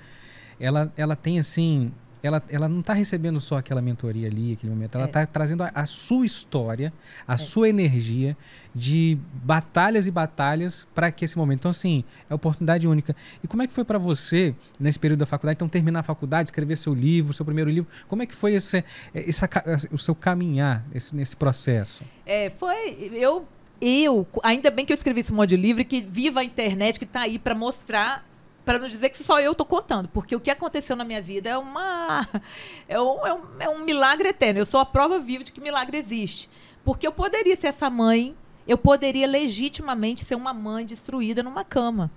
[0.58, 4.94] ela, ela tem assim ela, ela não está recebendo só aquela mentoria ali, aquele momento,
[4.94, 5.26] ela está é.
[5.26, 6.92] trazendo a, a, sua história,
[7.26, 7.36] a é.
[7.36, 8.36] sua energia
[8.74, 11.60] de batalhas e batalhas para que esse momento.
[11.60, 13.16] Então, assim, é oportunidade única.
[13.42, 16.48] E como é que foi para você, nesse período da faculdade, então terminar a faculdade,
[16.48, 19.42] escrever seu livro, seu primeiro livro, como é que foi esse, esse
[19.90, 22.04] o seu caminhar esse, nesse processo?
[22.24, 23.10] É, foi.
[23.14, 23.46] Eu
[23.84, 27.04] eu, ainda bem que eu escrevi esse monte de livro que viva a internet que
[27.04, 28.24] está aí para mostrar
[28.64, 31.50] para não dizer que só eu estou contando, porque o que aconteceu na minha vida
[31.50, 32.28] é uma
[32.88, 34.60] é um, é, um, é um milagre eterno.
[34.60, 36.48] Eu sou a prova viva de que milagre existe.
[36.84, 38.34] Porque eu poderia ser essa mãe,
[38.66, 42.10] eu poderia legitimamente ser uma mãe destruída numa cama,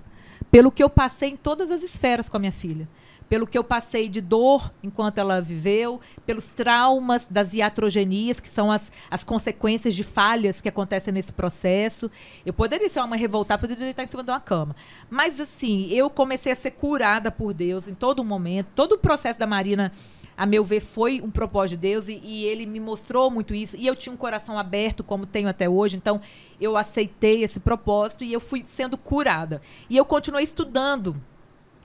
[0.49, 2.88] pelo que eu passei em todas as esferas com a minha filha
[3.30, 8.72] pelo que eu passei de dor enquanto ela viveu, pelos traumas das iatrogenias, que são
[8.72, 12.10] as, as consequências de falhas que acontecem nesse processo.
[12.46, 14.76] Eu poderia ser uma revoltada, poderia estar em cima de uma cama.
[15.10, 18.68] Mas, assim, eu comecei a ser curada por Deus em todo momento.
[18.76, 19.92] Todo o processo da Marina,
[20.38, 23.76] a meu ver, foi um propósito de Deus e, e ele me mostrou muito isso.
[23.76, 25.98] E eu tinha um coração aberto, como tenho até hoje.
[25.98, 26.22] Então,
[26.60, 29.62] eu aceitei esse propósito e eu fui sendo curada.
[29.90, 31.16] E eu continuei estudando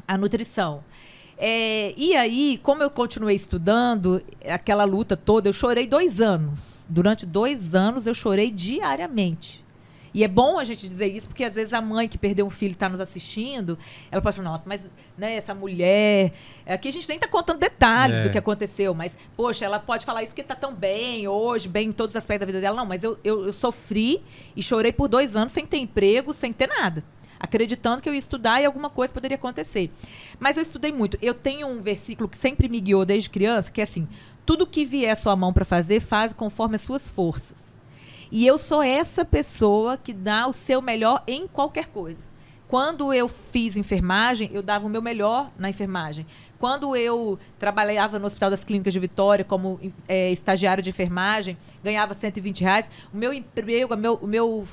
[0.07, 0.83] a nutrição.
[1.43, 6.85] É, e aí, como eu continuei estudando, aquela luta toda, eu chorei dois anos.
[6.87, 9.65] Durante dois anos eu chorei diariamente.
[10.13, 12.51] E é bom a gente dizer isso, porque às vezes a mãe que perdeu um
[12.51, 13.79] filho está nos assistindo,
[14.11, 14.83] ela pode falar, nossa, mas
[15.17, 16.33] né, essa mulher.
[16.67, 18.23] Aqui a gente nem está contando detalhes É.
[18.25, 21.89] do que aconteceu, mas, poxa, ela pode falar isso porque está tão bem hoje, bem
[21.89, 22.77] em todos os aspectos da vida dela.
[22.77, 24.21] Não, mas eu, eu, eu sofri
[24.55, 27.03] e chorei por dois anos sem ter emprego, sem ter nada.
[27.41, 29.91] Acreditando que eu ia estudar e alguma coisa poderia acontecer.
[30.39, 31.19] Mas eu estudei muito.
[31.23, 34.07] Eu tenho um versículo que sempre me guiou desde criança, que é assim:
[34.45, 37.77] tudo que vier à sua mão para fazer, faz conforme as suas forças.
[38.31, 42.31] E eu sou essa pessoa que dá o seu melhor em qualquer coisa.
[42.69, 46.25] Quando eu fiz enfermagem, eu dava o meu melhor na enfermagem.
[46.61, 52.13] Quando eu trabalhava no Hospital das Clínicas de Vitória como eh, estagiário de enfermagem, ganhava
[52.13, 52.91] 120 reais.
[53.15, 54.65] O meu emprego, o meu, o meu,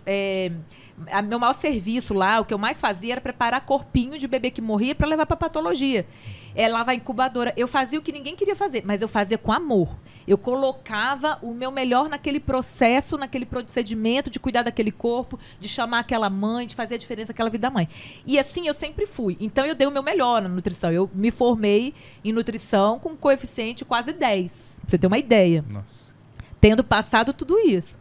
[1.10, 4.52] a meu maior serviço lá, o que eu mais fazia era preparar corpinho de bebê
[4.52, 6.06] que morria para levar para patologia.
[6.54, 7.54] É, lavar incubadora.
[7.56, 9.95] Eu fazia o que ninguém queria fazer, mas eu fazia com amor.
[10.28, 16.00] Eu colocava o meu melhor naquele processo, naquele procedimento de cuidar daquele corpo, de chamar
[16.00, 17.88] aquela mãe, de fazer a diferença naquela vida da mãe.
[18.26, 19.38] E assim eu sempre fui.
[19.39, 20.91] Então eu dei o meu melhor na nutrição.
[20.91, 21.77] Eu me formei
[22.24, 24.52] em nutrição com coeficiente quase 10.
[24.52, 25.63] Pra você ter uma ideia.
[25.70, 26.13] Nossa.
[26.60, 27.98] Tendo passado tudo isso.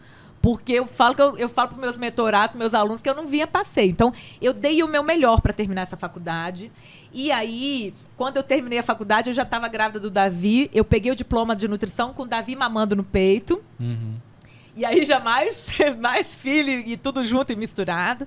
[0.46, 3.14] Porque eu falo que eu, eu falo para meus mentorados, pros meus alunos, que eu
[3.14, 3.88] não vinha passei.
[3.88, 6.70] Então, eu dei o meu melhor para terminar essa faculdade.
[7.12, 10.70] E aí, quando eu terminei a faculdade, eu já estava grávida do Davi.
[10.72, 13.60] Eu peguei o diploma de nutrição com o Davi mamando no peito.
[13.80, 14.14] Uhum.
[14.76, 15.66] E aí já mais,
[15.98, 18.24] mais filho e tudo junto e misturado.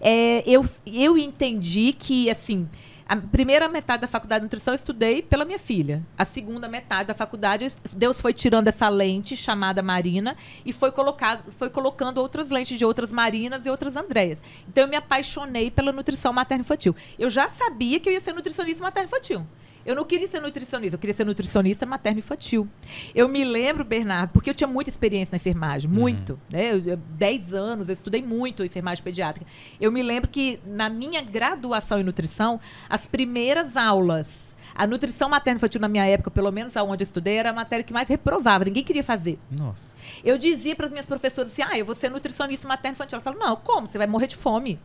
[0.00, 2.68] É, eu, eu entendi que, assim,
[3.08, 6.02] a primeira metade da faculdade de nutrição eu estudei pela minha filha.
[6.18, 7.66] A segunda metade da faculdade,
[7.96, 12.84] Deus foi tirando essa lente chamada Marina e foi, colocado, foi colocando outras lentes de
[12.84, 14.40] outras Marinas e outras Andréas.
[14.68, 16.96] Então eu me apaixonei pela nutrição materno-infantil.
[17.16, 19.46] Eu já sabia que eu ia ser nutricionista materno-infantil.
[19.86, 22.68] Eu não queria ser nutricionista, eu queria ser nutricionista materno-infantil.
[23.14, 26.38] Eu me lembro, Bernardo, porque eu tinha muita experiência na enfermagem, muito.
[26.50, 26.72] Né?
[26.72, 29.48] Eu, eu, 10 anos, eu estudei muito enfermagem pediátrica.
[29.80, 35.80] Eu me lembro que na minha graduação em nutrição, as primeiras aulas, a nutrição materno-infantil
[35.80, 38.82] na minha época, pelo menos aonde eu estudei, era a matéria que mais reprovava, ninguém
[38.82, 39.38] queria fazer.
[39.48, 39.94] Nossa.
[40.24, 43.14] Eu dizia para as minhas professoras assim: ah, eu vou ser nutricionista materno-infantil.
[43.14, 43.86] Elas falavam: não, como?
[43.86, 44.80] Você vai morrer de fome.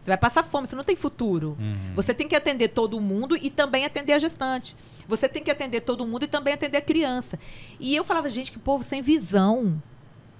[0.00, 1.56] Você vai passar fome, você não tem futuro.
[1.58, 1.92] Uhum.
[1.94, 4.74] Você tem que atender todo mundo e também atender a gestante.
[5.06, 7.38] Você tem que atender todo mundo e também atender a criança.
[7.78, 9.80] E eu falava, gente, que povo sem visão.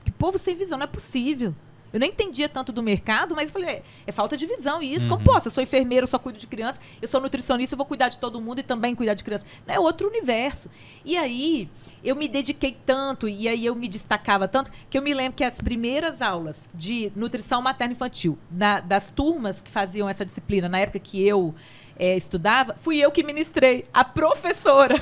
[0.05, 1.55] Que povo sem visão, não é possível.
[1.93, 4.83] Eu nem entendia tanto do mercado, mas eu falei, é, é falta de visão.
[4.83, 5.25] E isso, como Uhum.
[5.25, 5.49] posso?
[5.49, 8.19] Eu sou enfermeira, eu só cuido de criança, eu sou nutricionista, eu vou cuidar de
[8.19, 9.45] todo mundo e também cuidar de criança.
[9.67, 10.71] É outro universo.
[11.05, 11.69] E aí,
[12.05, 15.45] eu me dediquei tanto, e aí eu me destacava tanto, que eu me lembro que
[15.45, 20.99] as primeiras aulas de nutrição materno-infantil, da- das turmas que faziam essa disciplina, na época
[20.99, 21.55] que eu
[22.03, 23.85] eh, estudava, fui eu que ministrei.
[23.93, 24.95] A professora,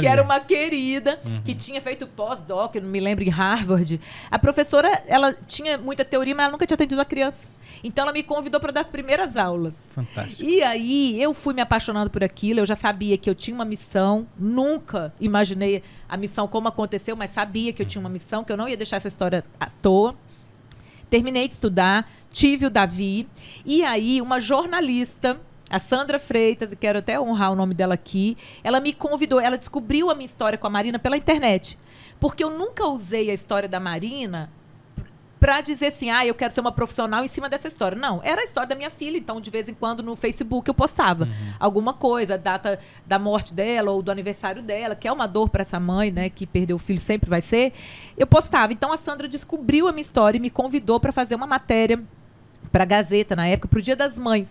[0.00, 1.42] que era uma querida, Uhum.
[1.42, 4.00] que tinha feito pós-doc, não me lembro, em Harvard.
[4.30, 7.50] A professora, ela tinha muita teoria, mas ela nunca tinha atendido a criança.
[7.84, 9.74] Então ela me convidou para dar as primeiras aulas.
[9.90, 10.42] Fantástico.
[10.42, 13.64] E aí eu fui me apaixonando por aquilo, eu já sabia que eu tinha uma
[13.66, 18.50] missão, nunca imaginei a missão como aconteceu, mas sabia que eu tinha uma missão, que
[18.50, 20.14] eu não ia deixar essa história à toa.
[21.10, 23.26] Terminei de estudar, tive o Davi,
[23.64, 28.36] e aí uma jornalista, a Sandra Freitas, e quero até honrar o nome dela aqui,
[28.62, 31.78] ela me convidou, ela descobriu a minha história com a Marina pela internet.
[32.18, 34.50] Porque eu nunca usei a história da Marina
[35.38, 37.96] pra dizer assim, ah, eu quero ser uma profissional em cima dessa história.
[37.96, 40.74] Não, era a história da minha filha, então de vez em quando no Facebook eu
[40.74, 41.28] postava
[41.60, 45.48] alguma coisa, a data da morte dela ou do aniversário dela, que é uma dor
[45.48, 47.72] pra essa mãe, né, que perdeu o filho sempre vai ser.
[48.16, 48.72] Eu postava.
[48.72, 52.02] Então a Sandra descobriu a minha história e me convidou pra fazer uma matéria
[52.72, 54.48] pra Gazeta na época, pro Dia das Mães.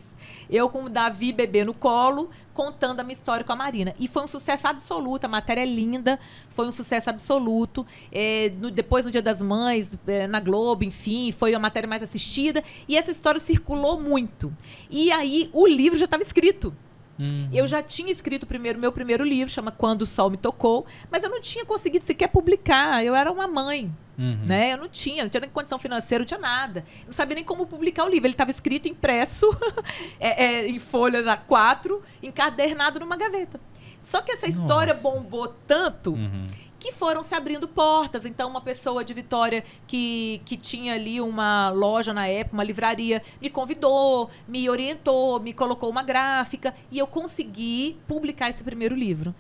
[0.50, 3.94] Eu com o Davi bebê no colo, contando a minha história com a Marina.
[4.00, 7.86] E foi um sucesso absoluto, a matéria é linda, foi um sucesso absoluto.
[8.12, 12.02] É, no- depois, no Dia das Mães, é, na Globo, enfim, foi a matéria mais
[12.02, 12.64] assistida.
[12.88, 14.52] E essa história circulou muito.
[14.90, 16.74] E aí, o livro já estava escrito.
[17.20, 17.50] Uhum.
[17.52, 21.24] Eu já tinha escrito primeiro meu primeiro livro, chama Quando o Sol Me Tocou, mas
[21.24, 23.04] eu não tinha conseguido sequer publicar.
[23.04, 24.46] Eu era uma mãe, Uhum.
[24.48, 24.74] né?
[24.74, 26.84] Eu não tinha, não tinha nem condição financeira, não tinha nada.
[27.06, 28.26] Não sabia nem como publicar o livro.
[28.28, 29.46] Ele estava escrito impresso,
[30.20, 33.60] é, é, em folhas A4, encadernado numa gaveta.
[34.04, 35.04] Só que essa história Nossa.
[35.04, 36.48] bombou tanto Uhum.
[36.80, 38.26] que foram se abrindo portas.
[38.26, 43.22] Então, uma pessoa de Vitória que, que tinha ali uma loja na época, uma livraria,
[43.42, 49.36] me convidou, me orientou, me colocou uma gráfica e eu consegui publicar esse primeiro livro.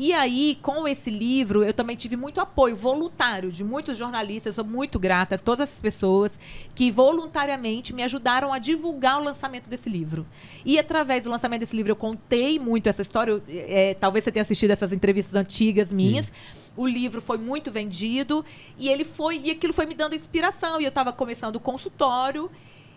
[0.00, 4.56] E aí, com esse livro, eu também tive muito apoio voluntário de muitos jornalistas.
[4.56, 6.38] Eu sou muito grata a todas essas pessoas
[6.72, 10.24] que voluntariamente me ajudaram a divulgar o lançamento desse livro.
[10.64, 13.32] E através do lançamento desse livro, eu contei muito essa história.
[13.32, 16.32] Eu, eh, talvez você tenha assistido essas entrevistas antigas minhas.
[16.76, 18.44] o livro foi muito vendido
[18.78, 22.48] e ele foi e aquilo foi me dando inspiração e eu estava começando o consultório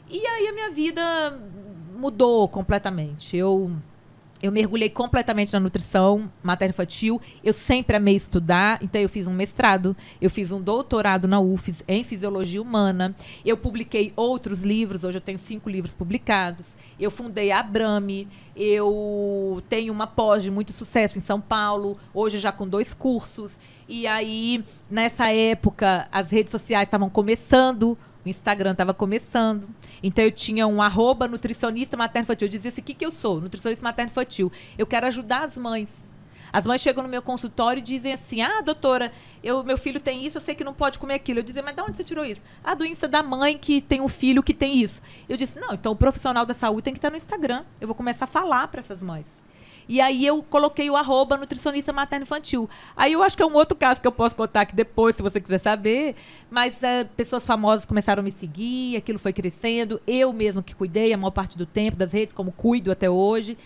[0.07, 1.01] e aí a minha vida
[1.97, 3.35] mudou completamente.
[3.35, 3.71] Eu
[4.41, 7.21] eu mergulhei completamente na nutrição materno-infantil.
[7.43, 11.83] Eu sempre amei estudar, então eu fiz um mestrado, eu fiz um doutorado na UFES
[11.87, 13.15] em fisiologia humana.
[13.45, 16.75] Eu publiquei outros livros, hoje eu tenho cinco livros publicados.
[16.99, 22.37] Eu fundei a Abrame, eu tenho uma pós de muito sucesso em São Paulo, hoje
[22.37, 23.59] já com dois cursos.
[23.87, 29.67] E aí, nessa época, as redes sociais estavam começando, o Instagram estava começando.
[30.01, 32.47] Então eu tinha um arroba nutricionista materno infantil.
[32.47, 33.41] Eu dizia assim: o que, que eu sou?
[33.41, 34.51] Nutricionista materno infantil.
[34.77, 36.11] Eu quero ajudar as mães.
[36.53, 39.11] As mães chegam no meu consultório e dizem assim: Ah, doutora,
[39.43, 41.39] eu, meu filho tem isso, eu sei que não pode comer aquilo.
[41.39, 42.43] Eu dizia, mas de onde você tirou isso?
[42.63, 45.01] A doença da mãe que tem um filho que tem isso.
[45.29, 47.63] Eu disse: Não, então o profissional da saúde tem que estar no Instagram.
[47.79, 49.40] Eu vou começar a falar para essas mães.
[49.91, 52.69] E aí eu coloquei o arroba nutricionista materno infantil.
[52.95, 55.21] Aí eu acho que é um outro caso que eu posso contar aqui depois, se
[55.21, 56.15] você quiser saber.
[56.49, 60.01] Mas é, pessoas famosas começaram a me seguir, aquilo foi crescendo.
[60.07, 63.57] Eu mesmo que cuidei a maior parte do tempo das redes, como cuido até hoje.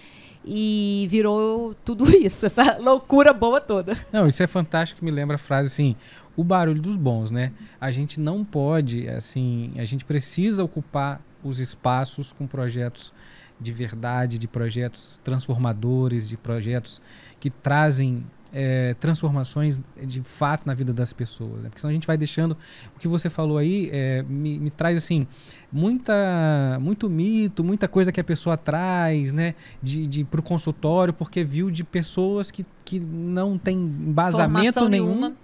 [0.44, 3.96] E virou tudo isso, essa loucura boa toda.
[4.12, 5.96] Não, isso é fantástico, me lembra a frase assim,
[6.36, 7.52] o barulho dos bons, né?
[7.80, 13.14] A gente não pode, assim, a gente precisa ocupar os espaços com projetos
[13.60, 17.02] de verdade, de projetos transformadores, de projetos
[17.40, 18.26] que trazem
[18.58, 21.64] é, transformações de fato na vida das pessoas.
[21.64, 21.70] Né?
[21.70, 22.58] Porque senão a gente vai deixando.
[22.96, 25.28] O que você falou aí é, me, me, traz assim
[25.70, 31.14] muita, muito mito, muita coisa que a pessoa traz né, de, de, para o consultório,
[31.14, 35.08] porque viu de pessoas que, que não tem embasamento Formação nenhum.
[35.08, 35.36] Nenhuma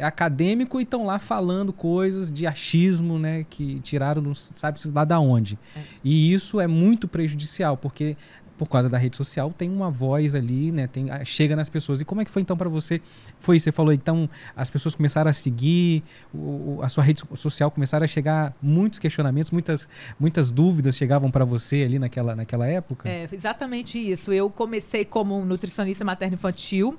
[0.00, 3.44] acadêmico e estão lá falando coisas de achismo, né?
[3.48, 5.58] Que tiraram, não sabe lá da onde.
[5.76, 5.80] É.
[6.04, 8.16] E isso é muito prejudicial, porque
[8.58, 10.88] por causa da rede social tem uma voz ali, né?
[10.88, 12.00] Tem, chega nas pessoas.
[12.00, 13.00] E como é que foi então para você?
[13.38, 16.02] Foi você falou então as pessoas começaram a seguir
[16.34, 21.44] o, a sua rede social começaram a chegar muitos questionamentos, muitas muitas dúvidas chegavam para
[21.44, 23.08] você ali naquela naquela época.
[23.08, 24.32] É exatamente isso.
[24.32, 26.98] Eu comecei como nutricionista materno infantil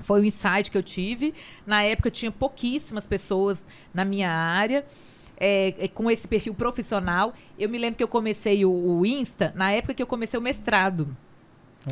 [0.00, 1.32] foi um insight que eu tive.
[1.66, 4.84] Na época, eu tinha pouquíssimas pessoas na minha área.
[5.38, 7.34] É, é, com esse perfil profissional.
[7.58, 10.42] Eu me lembro que eu comecei o, o Insta na época que eu comecei o
[10.42, 11.14] mestrado.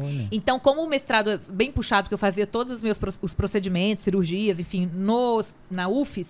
[0.00, 0.28] Olha.
[0.32, 4.02] Então, como o mestrado é bem puxado, que eu fazia todos os meus os procedimentos,
[4.02, 6.26] cirurgias, enfim, nos, na UFES,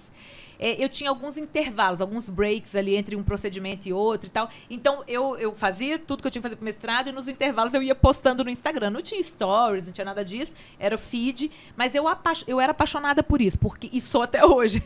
[0.58, 4.48] é, eu tinha alguns intervalos, alguns breaks ali entre um procedimento e outro e tal.
[4.68, 7.74] Então, eu, eu fazia tudo que eu tinha que fazer pro mestrado e nos intervalos
[7.74, 8.90] eu ia postando no Instagram.
[8.90, 12.04] Não tinha stories, não tinha nada disso, era feed, mas eu,
[12.46, 14.82] eu era apaixonada por isso, porque e sou até hoje.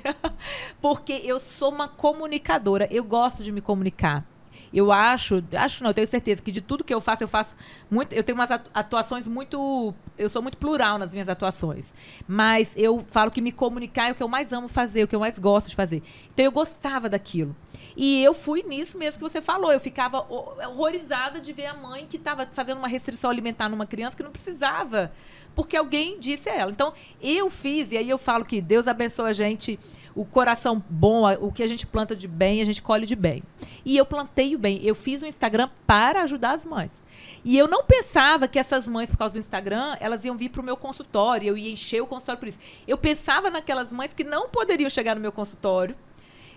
[0.81, 4.25] porque eu sou uma comunicadora, eu gosto de me comunicar.
[4.73, 7.57] Eu acho, acho não, eu tenho certeza que de tudo que eu faço, eu faço
[7.91, 11.95] muito, eu tenho umas atuações muito, eu sou muito plural nas minhas atuações.
[12.27, 15.17] Mas eu falo que me comunicar é o que eu mais amo fazer, o que
[15.17, 16.03] eu mais gosto de fazer.
[16.33, 17.55] Então eu gostava daquilo.
[17.97, 19.73] E eu fui nisso mesmo que você falou.
[19.73, 24.17] Eu ficava horrorizada de ver a mãe que estava fazendo uma restrição alimentar numa criança
[24.17, 25.13] que não precisava,
[25.55, 26.71] porque alguém disse a ela.
[26.71, 29.79] Então, eu fiz, e aí eu falo que Deus abençoe a gente
[30.19, 33.41] o coração bom, o que a gente planta de bem, a gente colhe de bem.
[33.85, 34.81] E eu plantei o bem.
[34.83, 37.01] Eu fiz um Instagram para ajudar as mães.
[37.45, 40.61] E eu não pensava que essas mães, por causa do Instagram, elas iam vir para
[40.61, 42.59] o meu consultório, eu ia encher o consultório por isso.
[42.87, 45.95] Eu pensava naquelas mães que não poderiam chegar no meu consultório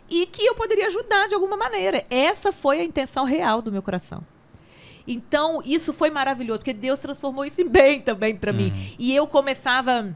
[0.10, 2.04] e que eu poderia ajudar de alguma maneira.
[2.10, 4.26] Essa foi a intenção real do meu coração.
[5.08, 8.58] Então, isso foi maravilhoso, porque Deus transformou isso em bem também para uhum.
[8.58, 8.96] mim.
[8.98, 10.16] E eu começava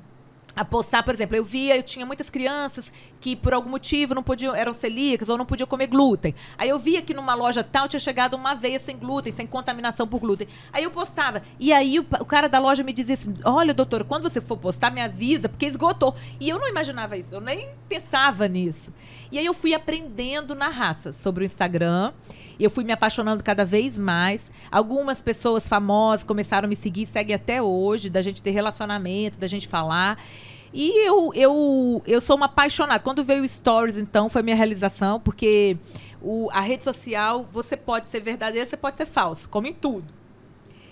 [0.55, 4.23] a postar, por exemplo, eu via, eu tinha muitas crianças que por algum motivo não
[4.23, 6.33] podiam, eram celíacas ou não podiam comer glúten.
[6.57, 10.07] Aí eu via que numa loja tal tinha chegado uma aveia sem glúten, sem contaminação
[10.07, 10.47] por glúten.
[10.71, 11.41] Aí eu postava.
[11.59, 14.57] E aí o, o cara da loja me dizia assim: "Olha, doutora, quando você for
[14.57, 16.15] postar, me avisa, porque esgotou".
[16.39, 18.93] E eu não imaginava isso, eu nem pensava nisso.
[19.31, 22.13] E aí eu fui aprendendo na raça sobre o Instagram.
[22.59, 24.51] Eu fui me apaixonando cada vez mais.
[24.71, 29.47] Algumas pessoas famosas começaram a me seguir, seguem até hoje, da gente ter relacionamento, da
[29.47, 30.19] gente falar.
[30.73, 33.01] E eu, eu, eu sou uma apaixonada.
[33.01, 35.77] Quando veio o Stories, então, foi minha realização, porque
[36.21, 40.13] o, a rede social, você pode ser verdadeiro, você pode ser falso, como em tudo.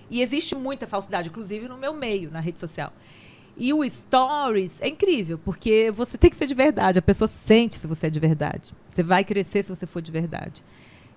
[0.10, 2.94] E existe muita falsidade, inclusive no meu meio, na rede social.
[3.56, 7.00] E o Stories é incrível, porque você tem que ser de verdade.
[7.00, 8.74] A pessoa sente se você é de verdade.
[8.92, 10.64] Você vai crescer se você for de verdade.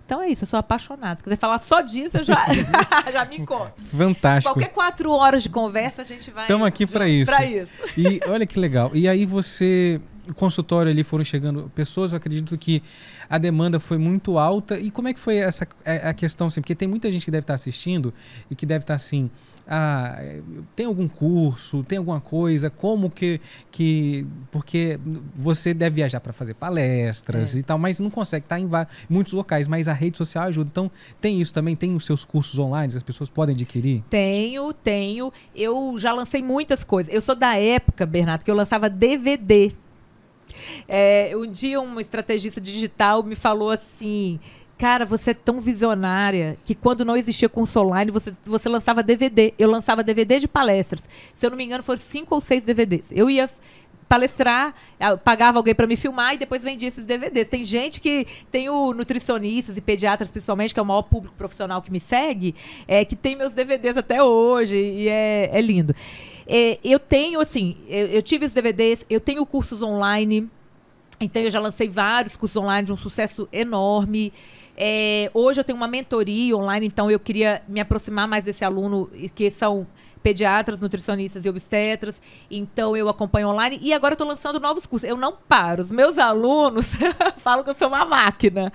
[0.05, 1.17] Então é isso, eu sou apaixonada.
[1.17, 2.45] Se quiser falar só disso, eu já,
[3.13, 3.83] já me conto.
[3.97, 4.55] Fantástico.
[4.55, 6.45] Qualquer quatro horas de conversa, a gente vai.
[6.45, 7.31] Estamos aqui para isso.
[7.31, 7.73] Para isso.
[7.97, 8.91] E olha que legal.
[8.95, 10.01] E aí você
[10.35, 12.83] consultório ali foram chegando pessoas, eu acredito que
[13.29, 14.79] a demanda foi muito alta.
[14.79, 16.61] E como é que foi essa a, a questão, assim?
[16.61, 18.13] Porque tem muita gente que deve estar assistindo
[18.51, 19.31] e que deve estar assim
[19.69, 20.21] ah,
[20.77, 23.41] tem algum curso, tem alguma coisa, como que.
[23.71, 24.99] que porque
[25.35, 27.59] você deve viajar para fazer palestras é.
[27.59, 28.69] e tal, mas não consegue estar em
[29.09, 30.69] muitos locais, mas a rede social ajuda.
[30.71, 30.91] Então,
[31.21, 31.75] tem isso também?
[31.75, 34.05] Tem os seus cursos online, as pessoas podem adquirir?
[34.09, 35.33] Tenho, tenho.
[35.55, 37.13] Eu já lancei muitas coisas.
[37.13, 39.73] Eu sou da época, Bernardo, que eu lançava DVD.
[40.89, 44.39] É, um dia um estrategista digital me falou assim:
[44.79, 49.55] Cara, você é tão visionária que quando não existia curso online, você, você lançava DVD.
[49.59, 51.09] Eu lançava DVD de palestras.
[51.35, 53.11] Se eu não me engano, foram cinco ou seis DVDs.
[53.11, 53.49] Eu ia
[54.09, 54.75] palestrar,
[55.25, 57.49] pagava alguém para me filmar e depois vendia esses DVDs.
[57.49, 61.83] Tem gente que tem o nutricionistas e pediatras, principalmente, que é o maior público profissional
[61.83, 62.55] que me segue,
[62.87, 65.95] é, que tem meus DVDs até hoje e é, é lindo.
[66.47, 70.49] É, eu tenho, assim, eu, eu tive os DVDs, eu tenho cursos online.
[71.19, 74.33] Então, eu já lancei vários cursos online de um sucesso enorme.
[74.77, 79.11] É, hoje eu tenho uma mentoria online, então eu queria me aproximar mais desse aluno,
[79.35, 79.87] que são
[80.27, 82.21] pediatras, nutricionistas e obstetras.
[82.51, 85.09] Então eu acompanho online e agora eu estou lançando novos cursos.
[85.09, 85.85] Eu não paro.
[85.85, 86.95] Os meus alunos
[87.39, 88.73] falam que eu sou uma máquina.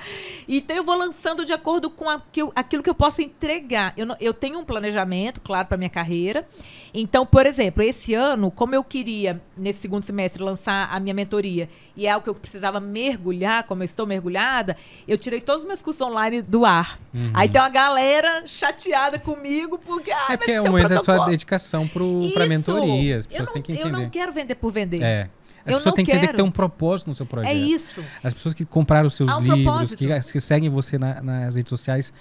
[0.48, 3.94] Então eu vou lançando de acordo com aquilo, aquilo que eu posso entregar.
[3.98, 6.48] Eu, não, eu tenho um planejamento, claro, para minha carreira.
[6.94, 11.68] Então, por exemplo, esse ano, como eu queria, nesse segundo semestre, lançar a minha mentoria,
[11.98, 15.68] e é algo que eu precisava mergulhar, como eu estou mergulhada, eu tirei todos os
[15.68, 16.98] meus cursos online do ar.
[17.14, 17.32] Uhum.
[17.34, 20.12] Aí tem uma galera chateada comigo, porque.
[20.14, 23.18] Ah, é porque é o momento da sua dedicação para mentoria.
[23.18, 23.88] As pessoas não, têm que entender.
[23.90, 25.02] Eu não quero vender por vender.
[25.02, 25.30] É.
[25.66, 27.52] As eu pessoas têm que entender que tem um propósito no seu projeto.
[27.52, 28.04] É isso.
[28.24, 31.70] As pessoas que compraram os seus um livros, que, que, seguem você na, nas redes
[31.70, 32.12] sociais,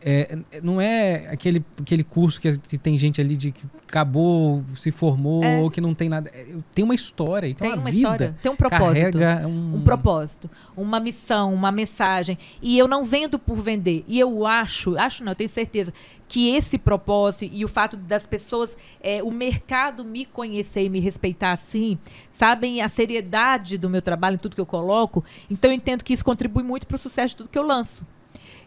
[0.00, 4.92] é, não é aquele, aquele curso que, que, tem gente ali de que acabou, se
[4.92, 5.58] formou, é.
[5.58, 6.30] ou que não tem nada.
[6.32, 9.18] É, tem uma história, então tem uma, vida história, tem um propósito.
[9.18, 9.76] Um...
[9.76, 12.38] um propósito, uma missão, uma mensagem.
[12.60, 14.04] E eu não vendo por vender.
[14.06, 15.92] E eu acho, acho não, eu tenho certeza,
[16.28, 21.00] que esse propósito e o fato das pessoas, é, o mercado me conhecer e me
[21.00, 21.98] respeitar assim,
[22.32, 26.12] sabem a seriedade do meu trabalho em tudo que eu coloco, então eu entendo que
[26.12, 28.04] isso contribui muito para o sucesso de tudo que eu lanço.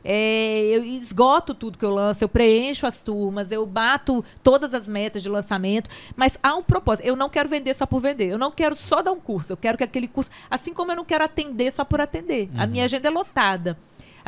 [0.04, 4.88] É, eu esgoto tudo que eu lanço, eu preencho as turmas, eu bato todas as
[4.88, 7.06] metas de lançamento, mas há um propósito.
[7.06, 9.58] Eu não quero vender só por vender, eu não quero só dar um curso, eu
[9.58, 12.50] quero que aquele curso, assim como eu não quero atender só por atender.
[12.54, 12.62] Uhum.
[12.62, 13.78] A minha agenda é lotada.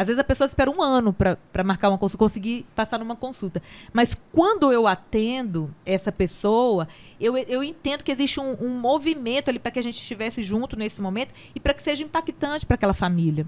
[0.01, 3.61] Às vezes a pessoa espera um ano para marcar uma consulta, conseguir passar numa consulta.
[3.93, 6.87] Mas quando eu atendo essa pessoa,
[7.19, 10.75] eu, eu entendo que existe um, um movimento ali para que a gente estivesse junto
[10.75, 13.45] nesse momento e para que seja impactante para aquela família.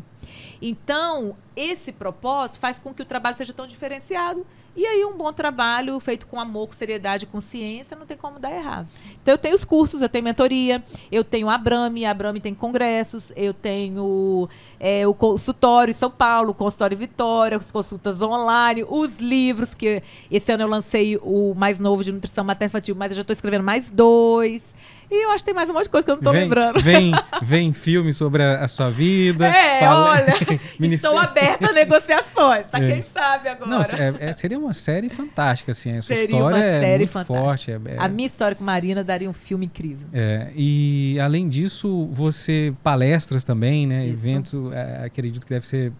[0.62, 4.46] Então, esse propósito faz com que o trabalho seja tão diferenciado.
[4.76, 8.40] E aí, um bom trabalho feito com amor, com seriedade, com ciência, não tem como
[8.40, 8.88] dar errado.
[9.22, 12.56] Então, eu tenho os cursos, eu tenho mentoria, eu tenho a Abrame, a Abrame tem
[12.56, 14.50] congressos, eu tenho
[14.80, 20.02] é, o consultório em São Paulo, o consultório Vitória, as consultas online, os livros, que
[20.32, 23.34] esse ano eu lancei o mais novo de nutrição materna infantil, mas eu já estou
[23.34, 24.74] escrevendo mais dois.
[25.14, 26.42] E eu acho que tem mais um monte de coisa que eu não tô vem,
[26.42, 26.82] lembrando.
[26.82, 27.12] Vem,
[27.44, 29.46] vem filme sobre a, a sua vida.
[29.46, 30.10] É, fala...
[30.10, 30.34] olha,
[30.82, 32.80] estou aberta a negociações, tá?
[32.80, 32.92] É.
[32.94, 33.70] Quem sabe agora.
[33.70, 35.98] Não, é, é, seria uma série fantástica, assim.
[35.98, 37.80] A sua seria história uma série é muito fantástica.
[37.80, 37.92] forte.
[37.92, 40.08] É, a minha história com Marina daria um filme incrível.
[40.12, 44.08] É, e além disso, você palestras também, né?
[44.08, 44.28] Isso.
[44.28, 44.72] Eventos,
[45.06, 45.94] acredito que deve ser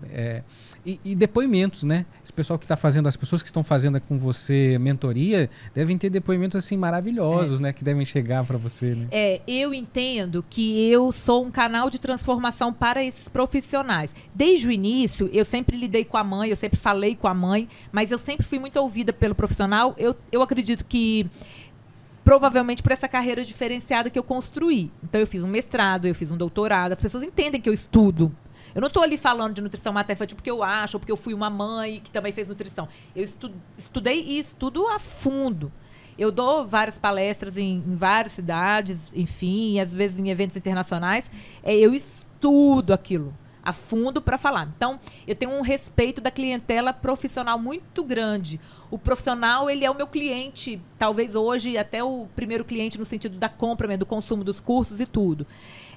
[0.86, 2.06] e, e, depoimentos, né?
[2.24, 6.10] Esse pessoal que está fazendo, as pessoas que estão fazendo com você mentoria, devem ter
[6.10, 7.64] depoimentos assim maravilhosos, é.
[7.64, 7.74] né?
[7.74, 9.08] Que devem chegar para você, né?
[9.12, 14.14] É, eu entendo que eu sou um canal de transformação para esses profissionais.
[14.36, 17.70] Desde o início, eu sempre lidei com a mãe, eu sempre falei com a mãe,
[17.92, 19.96] mas eu sempre fui muito ouvida pelo profissional.
[19.98, 21.30] Eu, eu acredito que
[22.24, 24.92] provavelmente por essa carreira diferenciada que eu construí.
[25.04, 28.34] Então eu fiz um mestrado, eu fiz um doutorado, as pessoas entendem que eu estudo
[28.74, 31.34] eu não estou ali falando de nutrição materna porque eu acho, ou porque eu fui
[31.34, 32.88] uma mãe que também fez nutrição.
[33.16, 35.72] Eu estu estudei e estudo a fundo.
[36.18, 41.30] Eu dou várias palestras em, em várias cidades, enfim, às vezes em eventos internacionais.
[41.64, 44.70] É, eu estudo aquilo a fundo para falar.
[44.76, 48.60] Então, eu tenho um respeito da clientela profissional muito grande.
[48.92, 53.38] O profissional, ele é o meu cliente, talvez hoje até o primeiro cliente no sentido
[53.38, 55.48] da compra, do consumo dos cursos e tudo.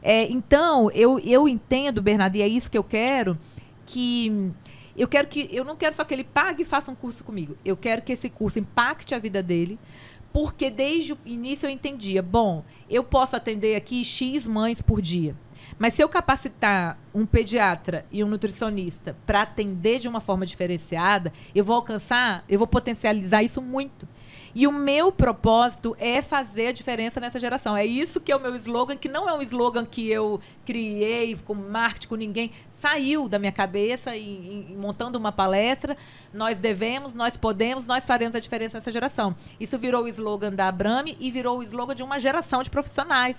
[0.03, 3.39] É, então, eu, eu entendo, Bernardo, e é isso que eu quero,
[3.85, 4.53] que
[4.97, 7.57] eu quero que eu não quero só que ele pague e faça um curso comigo.
[7.65, 9.79] Eu quero que esse curso impacte a vida dele,
[10.33, 15.37] porque desde o início eu entendia, bom, eu posso atender aqui X mães por dia.
[15.79, 21.33] Mas se eu capacitar um pediatra e um nutricionista para atender de uma forma diferenciada,
[21.55, 24.09] eu vou alcançar, eu vou potencializar isso muito.
[24.59, 27.77] E o meu propósito é fazer a diferença nessa geração.
[27.77, 31.37] É isso que é o meu slogan, que não é um slogan que eu criei
[31.45, 32.51] com marketing, com ninguém.
[32.73, 35.95] Saiu da minha cabeça e, montando uma palestra.
[36.33, 39.37] Nós devemos, nós podemos, nós faremos a diferença nessa geração.
[39.61, 43.37] Isso virou o slogan da Abrame e virou o slogan de uma geração de profissionais.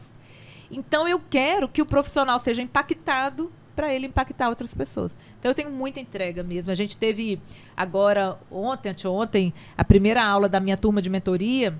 [0.69, 5.15] Então eu quero que o profissional seja impactado para ele impactar outras pessoas.
[5.37, 6.71] Então eu tenho muita entrega mesmo.
[6.71, 7.39] A gente teve
[7.77, 11.79] agora, ontem, anteontem, a primeira aula da minha turma de mentoria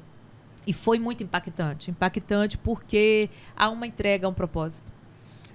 [0.68, 1.90] e foi muito impactante.
[1.90, 4.92] Impactante porque há uma entrega, há um propósito.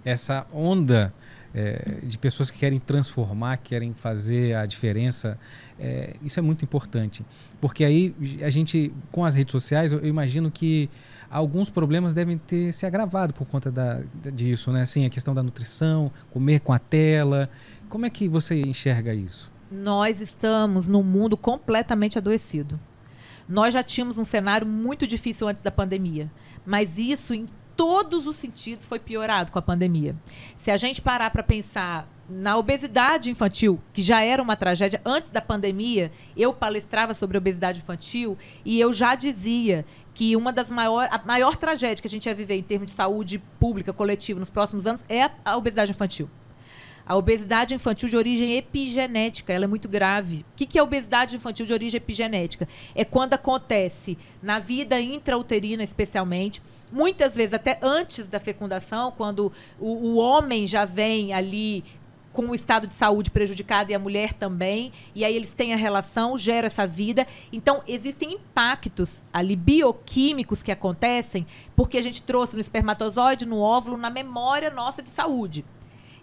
[0.04, 1.14] Essa onda
[1.54, 5.38] é, de pessoas que querem transformar, querem fazer a diferença,
[5.78, 7.24] é, isso é muito importante.
[7.60, 10.90] Porque aí a gente, com as redes sociais, eu, eu imagino que
[11.32, 14.00] alguns problemas devem ter se agravado por conta da,
[14.32, 14.82] disso, né?
[14.82, 17.48] Assim, a questão da nutrição, comer com a tela.
[17.88, 19.50] Como é que você enxerga isso?
[19.70, 22.78] Nós estamos num mundo completamente adoecido.
[23.48, 26.30] Nós já tínhamos um cenário muito difícil antes da pandemia,
[26.64, 27.34] mas isso
[27.82, 30.14] todos os sentidos foi piorado com a pandemia.
[30.56, 35.32] Se a gente parar para pensar na obesidade infantil, que já era uma tragédia antes
[35.32, 41.12] da pandemia, eu palestrava sobre obesidade infantil e eu já dizia que uma das maiores,
[41.12, 44.48] a maior tragédia que a gente ia viver em termos de saúde pública coletiva nos
[44.48, 46.30] próximos anos é a obesidade infantil.
[47.06, 50.44] A obesidade infantil de origem epigenética, ela é muito grave.
[50.52, 52.68] O que, que é obesidade infantil de origem epigenética?
[52.94, 59.88] É quando acontece na vida intrauterina, especialmente, muitas vezes até antes da fecundação, quando o,
[59.88, 61.84] o homem já vem ali
[62.32, 65.76] com o estado de saúde prejudicado e a mulher também, e aí eles têm a
[65.76, 67.26] relação, gera essa vida.
[67.52, 71.46] Então, existem impactos ali bioquímicos que acontecem
[71.76, 75.64] porque a gente trouxe no espermatozoide, no óvulo, na memória nossa de saúde.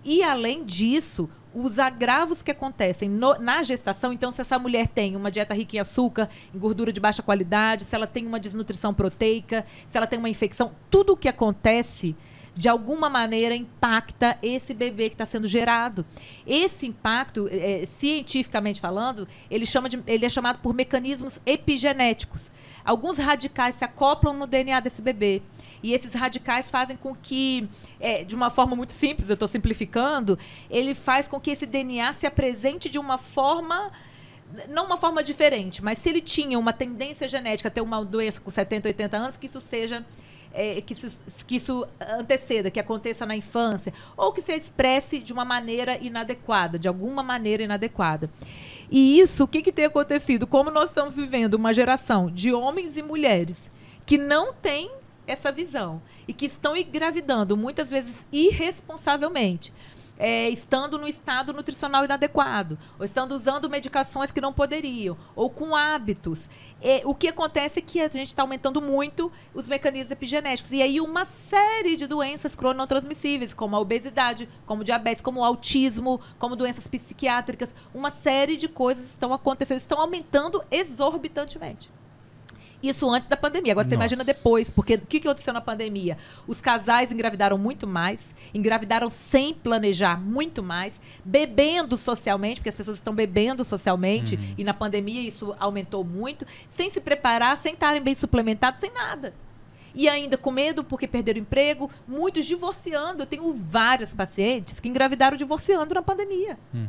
[0.03, 5.15] E além disso, os agravos que acontecem no, na gestação, então se essa mulher tem
[5.15, 8.93] uma dieta rica em açúcar, em gordura de baixa qualidade, se ela tem uma desnutrição
[8.93, 12.15] proteica, se ela tem uma infecção, tudo o que acontece
[12.59, 16.05] de alguma maneira impacta esse bebê que está sendo gerado.
[16.45, 22.51] Esse impacto, é, cientificamente falando, ele, chama de, ele é chamado por mecanismos epigenéticos.
[22.83, 25.41] Alguns radicais se acoplam no DNA desse bebê.
[25.81, 27.65] E esses radicais fazem com que,
[27.97, 30.37] é, de uma forma muito simples, eu estou simplificando,
[30.69, 33.89] ele faz com que esse DNA se apresente de uma forma
[34.67, 38.41] não uma forma diferente, mas se ele tinha uma tendência genética a ter uma doença
[38.41, 40.03] com 70, 80 anos, que isso seja
[40.53, 45.33] é, que, isso, que isso anteceda, que aconteça na infância, ou que se expresse de
[45.33, 48.29] uma maneira inadequada, de alguma maneira inadequada.
[48.91, 50.47] E isso, o que, que tem acontecido?
[50.47, 53.71] Como nós estamos vivendo uma geração de homens e mulheres
[54.05, 54.89] que não têm
[55.27, 59.71] essa visão e que estão engravidando muitas vezes irresponsavelmente
[60.19, 65.75] é, estando no estado nutricional inadequado, ou estando usando medicações que não poderiam, ou com
[65.75, 66.49] hábitos.
[66.81, 70.73] É, o que acontece é que a gente está aumentando muito os mecanismos epigenéticos.
[70.73, 76.55] E aí uma série de doenças cronotransmissíveis, como a obesidade, como diabetes, como autismo, como
[76.55, 81.89] doenças psiquiátricas, uma série de coisas estão acontecendo, estão aumentando exorbitantemente.
[82.81, 83.73] Isso antes da pandemia.
[83.73, 86.17] Agora você imagina depois, porque o que, que aconteceu na pandemia?
[86.47, 92.97] Os casais engravidaram muito mais, engravidaram sem planejar muito mais, bebendo socialmente, porque as pessoas
[92.97, 94.55] estão bebendo socialmente, uhum.
[94.57, 99.33] e na pandemia isso aumentou muito, sem se preparar, sem estarem bem suplementados, sem nada.
[99.93, 103.23] E ainda com medo porque perderam emprego, muitos divorciando.
[103.23, 106.57] Eu tenho várias pacientes que engravidaram divorciando na pandemia.
[106.73, 106.87] Uhum.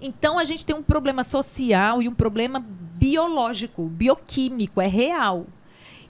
[0.00, 2.64] Então a gente tem um problema social e um problema
[2.98, 5.46] biológico, bioquímico, é real.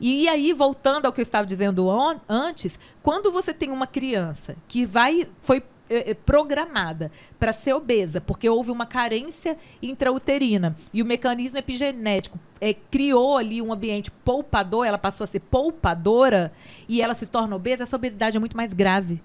[0.01, 1.89] E aí, voltando ao que eu estava dizendo
[2.28, 8.20] antes, quando você tem uma criança que vai foi é, é, programada para ser obesa,
[8.20, 14.86] porque houve uma carência intrauterina e o mecanismo epigenético é, criou ali um ambiente poupador,
[14.86, 16.53] ela passou a ser poupadora
[16.89, 19.20] e ela se torna obesa, essa obesidade é muito mais grave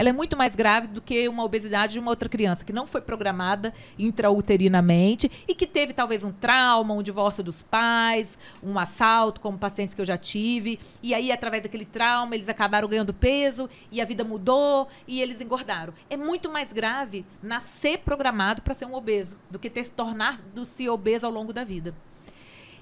[0.00, 2.86] ela é muito mais grave do que uma obesidade de uma outra criança que não
[2.86, 9.42] foi programada intrauterinamente e que teve talvez um trauma, um divórcio dos pais, um assalto,
[9.42, 10.80] como pacientes que eu já tive.
[11.02, 15.38] E aí, através daquele trauma, eles acabaram ganhando peso e a vida mudou e eles
[15.38, 15.92] engordaram.
[16.08, 21.26] É muito mais grave nascer programado para ser um obeso do que ter tornar-se obeso
[21.26, 21.94] ao longo da vida.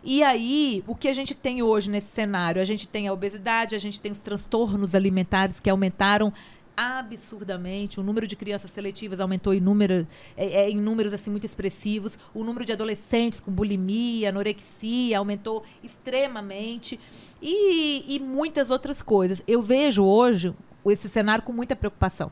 [0.04, 2.62] E aí, o que a gente tem hoje nesse cenário?
[2.62, 6.32] A gente tem a obesidade, a gente tem os transtornos alimentares que aumentaram
[6.79, 7.99] absurdamente.
[7.99, 10.07] O número de crianças seletivas aumentou em, número,
[10.37, 12.16] é, é, em números assim muito expressivos.
[12.33, 17.01] O número de adolescentes com bulimia, anorexia aumentou extremamente.
[17.43, 19.43] E, e muitas outras coisas.
[19.47, 20.55] Eu vejo hoje
[20.87, 22.31] esse cenário com muita preocupação.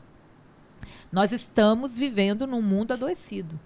[1.11, 3.59] Nós estamos vivendo num mundo adoecido.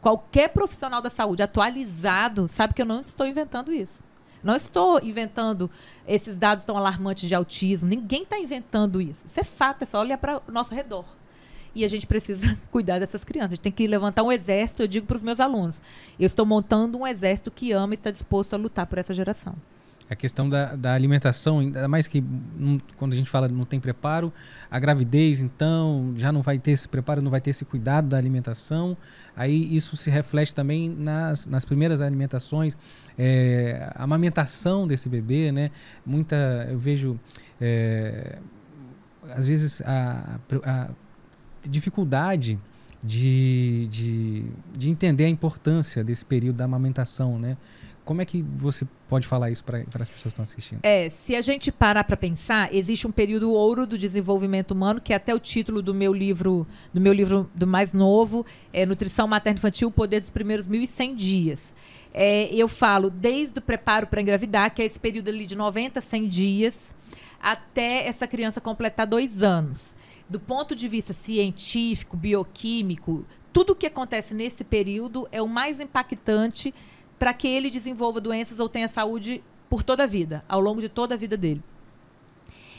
[0.00, 4.02] Qualquer profissional da saúde atualizado sabe que eu não estou inventando isso.
[4.44, 5.70] Não estou inventando
[6.06, 7.88] esses dados tão alarmantes de autismo.
[7.88, 9.24] Ninguém está inventando isso.
[9.26, 11.06] Isso é fato, é só olhar para o nosso redor.
[11.74, 13.52] E a gente precisa cuidar dessas crianças.
[13.52, 15.80] A gente tem que levantar um exército, eu digo para os meus alunos.
[16.20, 19.56] Eu estou montando um exército que ama e está disposto a lutar por essa geração.
[20.08, 22.22] A questão da, da alimentação, ainda mais que
[22.96, 24.30] quando a gente fala não tem preparo,
[24.70, 28.18] a gravidez, então, já não vai ter esse preparo, não vai ter esse cuidado da
[28.18, 28.96] alimentação.
[29.34, 32.76] Aí isso se reflete também nas, nas primeiras alimentações,
[33.18, 35.70] é, a amamentação desse bebê, né?
[36.04, 37.18] Muita, eu vejo,
[37.58, 38.38] é,
[39.34, 40.90] às vezes, a, a
[41.66, 42.58] dificuldade
[43.02, 44.44] de, de,
[44.76, 47.56] de entender a importância desse período da amamentação, né?
[48.04, 50.80] Como é que você pode falar isso para as pessoas que estão assistindo?
[50.82, 55.14] É, se a gente parar para pensar, existe um período ouro do desenvolvimento humano, que
[55.14, 58.44] é até o título do meu livro, do meu livro do mais novo,
[58.74, 61.74] é Nutrição Materna Infantil, o Poder dos Primeiros 1.100 Dias.
[62.12, 65.98] É, eu falo desde o preparo para engravidar, que é esse período ali de 90
[65.98, 66.94] a 100 dias,
[67.42, 69.96] até essa criança completar dois anos.
[70.28, 75.78] Do ponto de vista científico, bioquímico, tudo o que acontece nesse período é o mais
[75.78, 76.74] impactante
[77.18, 80.88] para que ele desenvolva doenças ou tenha saúde por toda a vida, ao longo de
[80.88, 81.62] toda a vida dele.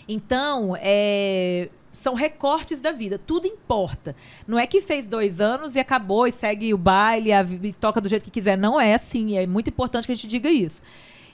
[0.07, 4.15] Então, é, são recortes da vida, tudo importa.
[4.47, 7.99] Não é que fez dois anos e acabou e segue o baile a, e toca
[7.99, 8.57] do jeito que quiser.
[8.57, 10.81] Não é assim, é muito importante que a gente diga isso.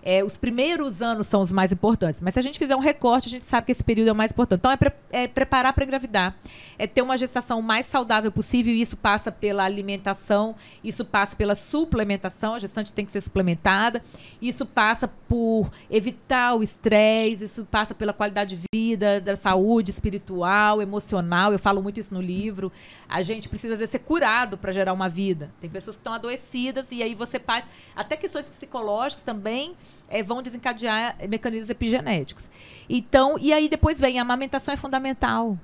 [0.04, 2.22] É, os primeiros anos são os mais importantes.
[2.22, 4.16] Mas se a gente fizer um recorte, a gente sabe que esse período é o
[4.16, 4.60] mais importante.
[4.60, 6.36] Então, é, pre é preparar para engravidar.
[6.78, 8.74] É ter uma gestação mais saudável possível.
[8.74, 12.56] E isso passa pela alimentação, isso passa pela suplementação.
[12.56, 14.02] A gestante tem que ser suplementada.
[14.42, 17.46] Isso passa por evitar o estresse.
[17.46, 21.52] Isso passa pela qualidade de vida, da saúde espiritual, emocional.
[21.52, 22.72] Eu falo muito isso no livro.
[23.08, 25.52] A gente precisa, às vezes, ser curado para gerar uma vida.
[25.62, 27.66] Tem pessoas que estão adoecidas e aí você faz.
[27.96, 29.76] Até questões psicológicas também
[30.08, 32.50] é, vão desencadear mecanismos epigenéticos.
[32.90, 35.58] Então, e aí depois vem a amamentação é fundamental.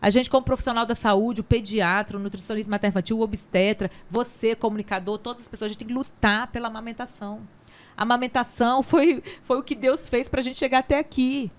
[0.00, 5.18] A gente, como profissional da saúde, o pediatra, o nutricionista materno-infantil, o obstetra, você, comunicador,
[5.18, 7.46] todas as pessoas, a gente tem que lutar pela amamentação.
[7.96, 11.50] A amamentação foi, foi o que Deus fez para a gente chegar até aqui.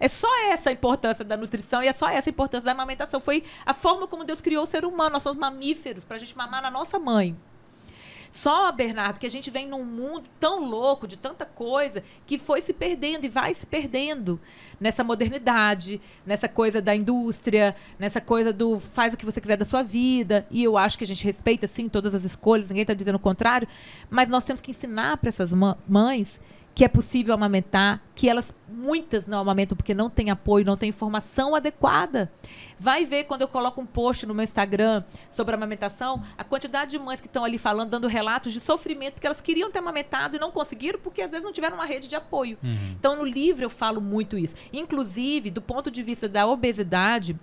[0.00, 3.20] É só essa a importância da nutrição e é só essa a importância da amamentação.
[3.20, 5.10] Foi a forma como Deus criou o ser humano.
[5.10, 7.36] Nós somos mamíferos para a gente mamar na nossa mãe.
[8.32, 12.62] Só, Bernardo, que a gente vem num mundo tão louco, de tanta coisa, que foi
[12.62, 14.40] se perdendo e vai se perdendo
[14.80, 19.66] nessa modernidade, nessa coisa da indústria, nessa coisa do faz o que você quiser da
[19.66, 20.46] sua vida.
[20.50, 23.20] E eu acho que a gente respeita, sim, todas as escolhas, ninguém está dizendo o
[23.20, 23.68] contrário,
[24.08, 25.52] mas nós temos que ensinar para essas
[25.86, 26.40] mães
[26.74, 30.88] que é possível amamentar, que elas, muitas não amamentam porque não tem apoio, não tem
[30.88, 32.32] informação adequada.
[32.78, 36.98] Vai ver quando eu coloco um post no meu Instagram sobre amamentação, a quantidade de
[36.98, 40.40] mães que estão ali falando, dando relatos de sofrimento, porque elas queriam ter amamentado e
[40.40, 42.56] não conseguiram, porque às vezes não tiveram uma rede de apoio.
[42.62, 42.94] Uhum.
[42.98, 44.54] Então, no livro eu falo muito isso.
[44.72, 47.38] Inclusive, do ponto de vista da obesidade,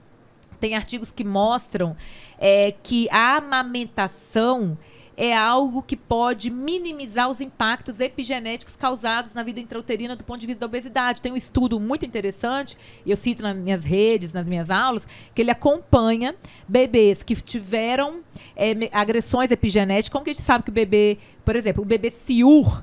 [0.59, 1.95] tem artigos que mostram
[2.38, 4.77] é, que a amamentação
[5.20, 10.47] é algo que pode minimizar os impactos epigenéticos causados na vida intrauterina do ponto de
[10.47, 11.22] vista da obesidade.
[11.22, 15.05] Tem um estudo muito interessante, eu cito nas minhas redes, nas minhas aulas,
[15.36, 16.34] que ele acompanha
[16.65, 18.22] bebês que tiveram
[18.55, 20.07] é, agressões epigenéticas.
[20.07, 22.82] Como que a gente sabe que o bebê, por exemplo, o bebê CIUR,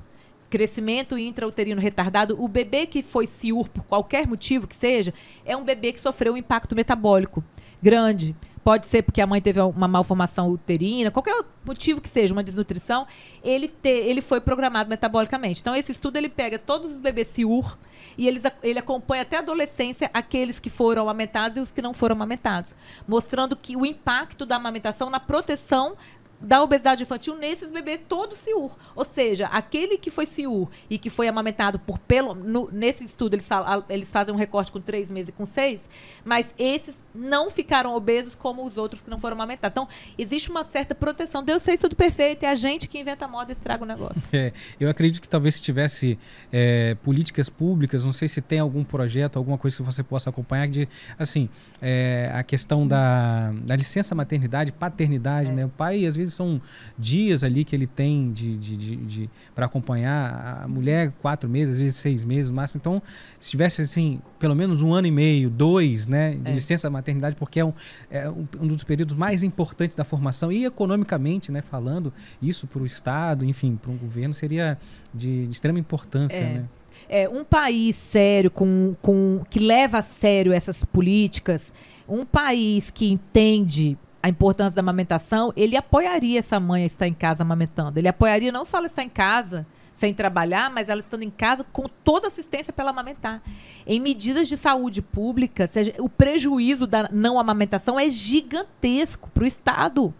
[0.51, 5.65] crescimento intrauterino retardado, o bebê que foi CIUR por qualquer motivo que seja, é um
[5.65, 7.43] bebê que sofreu um impacto metabólico
[7.83, 12.43] grande pode ser porque a mãe teve uma malformação uterina, qualquer motivo que seja, uma
[12.43, 13.07] desnutrição,
[13.45, 15.61] ele, te, ele foi programado metabolicamente.
[15.61, 17.79] Então, esse estudo ele pega todos os bebês CIUR
[18.19, 21.95] e eles, ele acompanha até a adolescência aqueles que foram amamentados e os que não
[21.95, 22.75] foram amamentados,
[23.07, 25.97] mostrando que o impacto da amamentação na proteção
[26.41, 28.77] da obesidade infantil nesses bebês todos CIUR.
[28.95, 32.35] Ou seja, aquele que foi CIUR e que foi amamentado por pelo.
[32.35, 35.89] No, nesse estudo, eles, falam, eles fazem um recorte com três meses e com seis,
[36.25, 39.73] mas esses não ficaram obesos como os outros que não foram amamentados.
[39.73, 41.43] Então, existe uma certa proteção.
[41.43, 44.23] Deus fez tudo perfeito, é a gente que inventa a moda e estraga o negócio.
[44.33, 46.19] É, eu acredito que talvez se tivesse
[46.53, 50.69] é, políticas públicas, não sei se tem algum projeto, alguma coisa que você possa acompanhar,
[50.69, 51.49] de assim,
[51.81, 55.55] é, a questão da, da licença maternidade, paternidade, é.
[55.55, 55.65] né?
[55.65, 56.61] O pai, às vezes, vezes são
[56.99, 61.75] dias ali que ele tem de, de, de, de para acompanhar a mulher, quatro meses,
[61.75, 63.03] às vezes seis meses, mas então
[63.41, 66.55] se tivesse assim pelo menos um ano e meio, dois, né, de é.
[66.55, 67.73] licença maternidade, porque é um,
[68.11, 72.13] é um dos períodos mais importantes da formação e economicamente, né, falando
[72.43, 74.79] isso para o Estado, enfim, para um governo seria
[75.15, 76.55] de, de extrema importância, é.
[76.55, 76.65] né?
[77.09, 81.73] É, um país sério, com, com, que leva a sério essas políticas,
[82.09, 83.97] um país que entende
[84.27, 87.97] a importância da amamentação, ele apoiaria essa mãe a estar em casa amamentando.
[87.97, 89.65] Ele apoiaria não só ela estar em casa,
[89.95, 93.41] sem trabalhar, mas ela estando em casa com toda assistência para ela amamentar.
[93.87, 99.47] Em medidas de saúde pública, seja, o prejuízo da não amamentação é gigantesco para o
[99.47, 100.13] Estado.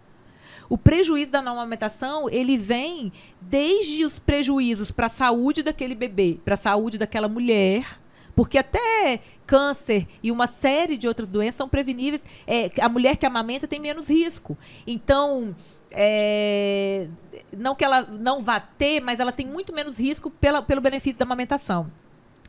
[0.69, 6.39] O prejuízo da não amamentação, ele vem desde os prejuízos para a saúde daquele bebê,
[6.45, 7.85] para a saúde daquela mulher,
[8.37, 12.23] porque até câncer e uma série de outras doenças são preveníveis.
[12.45, 14.55] É, a mulher que amamenta tem menos risco.
[14.85, 15.55] Então,
[15.89, 17.07] é,
[17.51, 21.17] não que ela não vá ter, mas ela tem muito menos risco pela, pelo benefício
[21.17, 21.91] da amamentação.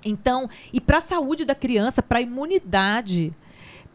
[0.05, 3.35] Então, e para a saúde da criança, para a imunidade,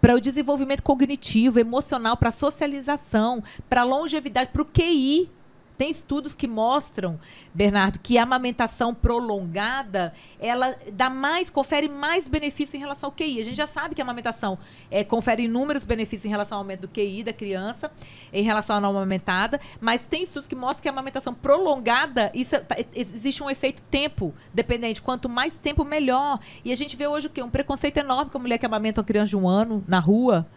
[0.02, 5.30] para o desenvolvimento cognitivo, emocional, para a socialização, para a longevidade, para o QI.
[5.78, 7.20] Tem estudos que mostram,
[7.54, 13.40] Bernardo, que a amamentação prolongada, ela dá mais, confere mais benefícios em relação ao QI.
[13.40, 14.58] A gente já sabe que a amamentação
[14.92, 17.92] é, confere inúmeros benefícios em relação ao aumento do QI da criança,
[18.32, 22.56] em relação à não amamentada, mas tem estudos que mostram que a amamentação prolongada, isso,
[22.56, 25.02] é, existe um efeito tempo dependente.
[25.02, 26.40] Quanto mais tempo, melhor.
[26.64, 27.42] E a gente vê hoje o quê?
[27.42, 30.48] Um preconceito enorme com a mulher que amamenta uma criança de um ano na rua.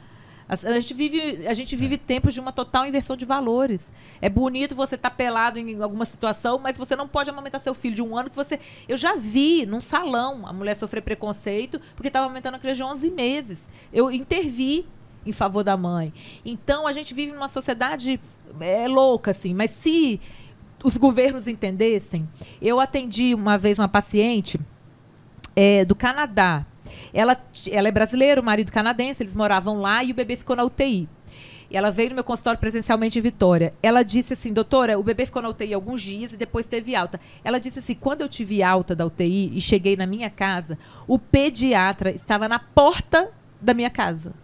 [0.49, 3.93] A, gente vive, a gente vive tempos de uma total inversão de valores.
[4.21, 7.75] É bonito você estar tá pelado em alguma situação, mas você não pode amamentar seu
[7.75, 8.61] filho de um ano que você.
[8.89, 12.85] Eu já vi num salão a mulher sofrer preconceito porque estava amamentando a criança de
[12.85, 13.69] 11 meses.
[13.93, 14.87] Eu intervi
[15.27, 16.13] em favor da mãe.
[16.45, 18.21] Então a gente vive numa sociedade
[18.61, 20.21] é louca assim, mas se
[20.85, 22.29] os governos entendessem,
[22.63, 24.61] eu atendi uma vez uma paciente
[25.57, 26.65] é, do Canadá
[27.17, 27.35] ela,
[27.71, 31.09] ela é brasileira, o marido canadense, eles moravam lá e o bebê ficou na UTI.
[31.71, 33.73] E ela veio no meu consultório presencialmente em Vitória.
[33.83, 37.19] Ela disse assim, doutora, o bebê ficou na UTI alguns dias e depois teve alta.
[37.43, 41.19] Ela disse assim, quando eu tive alta da UTI e cheguei na minha casa, o
[41.19, 44.35] pediatra estava na porta da minha casa.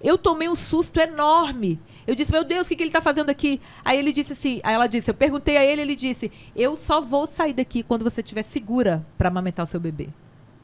[0.00, 1.80] Eu tomei um susto enorme.
[2.06, 3.60] Eu disse, meu Deus, o que, que ele está fazendo aqui?
[3.84, 7.00] Aí ele disse assim, aí ela disse, eu perguntei a ele, ele disse, eu só
[7.00, 10.08] vou sair daqui quando você estiver segura para amamentar o seu bebê.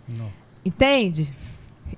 [0.09, 0.31] Não.
[0.65, 1.33] Entende?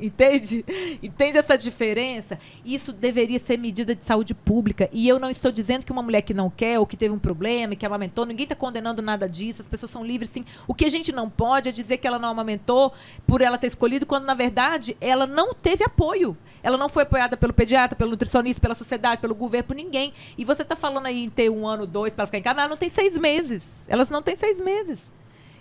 [0.00, 0.64] Entende?
[1.02, 2.38] Entende essa diferença?
[2.64, 4.88] Isso deveria ser medida de saúde pública.
[4.92, 7.18] E eu não estou dizendo que uma mulher que não quer ou que teve um
[7.18, 10.44] problema, que amamentou, ninguém está condenando nada disso, as pessoas são livres sim.
[10.66, 12.92] O que a gente não pode é dizer que ela não amamentou
[13.26, 16.36] por ela ter escolhido, quando na verdade ela não teve apoio.
[16.62, 20.12] Ela não foi apoiada pelo pediatra, pelo nutricionista, pela sociedade, pelo governo, por ninguém.
[20.38, 22.64] E você está falando aí em ter um ano, dois para ficar em casa, mas
[22.64, 23.84] ela não tem seis meses.
[23.88, 25.12] Elas não têm seis meses.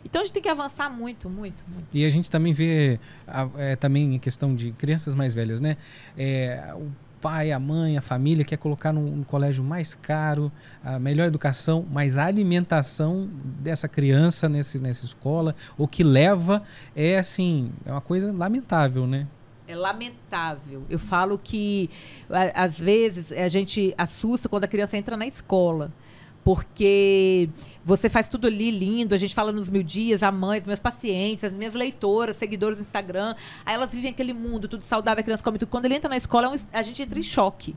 [0.03, 1.87] Então a gente tem que avançar muito, muito, muito.
[1.93, 5.77] E a gente também vê a, é, também em questão de crianças mais velhas, né?
[6.17, 6.91] É, o
[7.21, 10.51] pai, a mãe, a família quer colocar num, num, colégio mais caro,
[10.83, 13.29] a melhor educação, mas a alimentação
[13.61, 16.63] dessa criança nesse, nessa escola, o que leva
[16.95, 19.27] é assim, é uma coisa lamentável, né?
[19.67, 20.83] É lamentável.
[20.89, 21.89] Eu falo que
[22.55, 25.93] às vezes a gente assusta quando a criança entra na escola
[26.43, 27.49] porque
[27.83, 30.79] você faz tudo ali lindo, a gente fala nos mil dias, a mãe, os meus
[30.79, 33.35] pacientes, as minhas leitoras, seguidores no Instagram,
[33.65, 35.69] aí elas vivem aquele mundo, tudo saudável, a criança come tudo.
[35.69, 37.75] Quando ele entra na escola, é a gente entra em choque.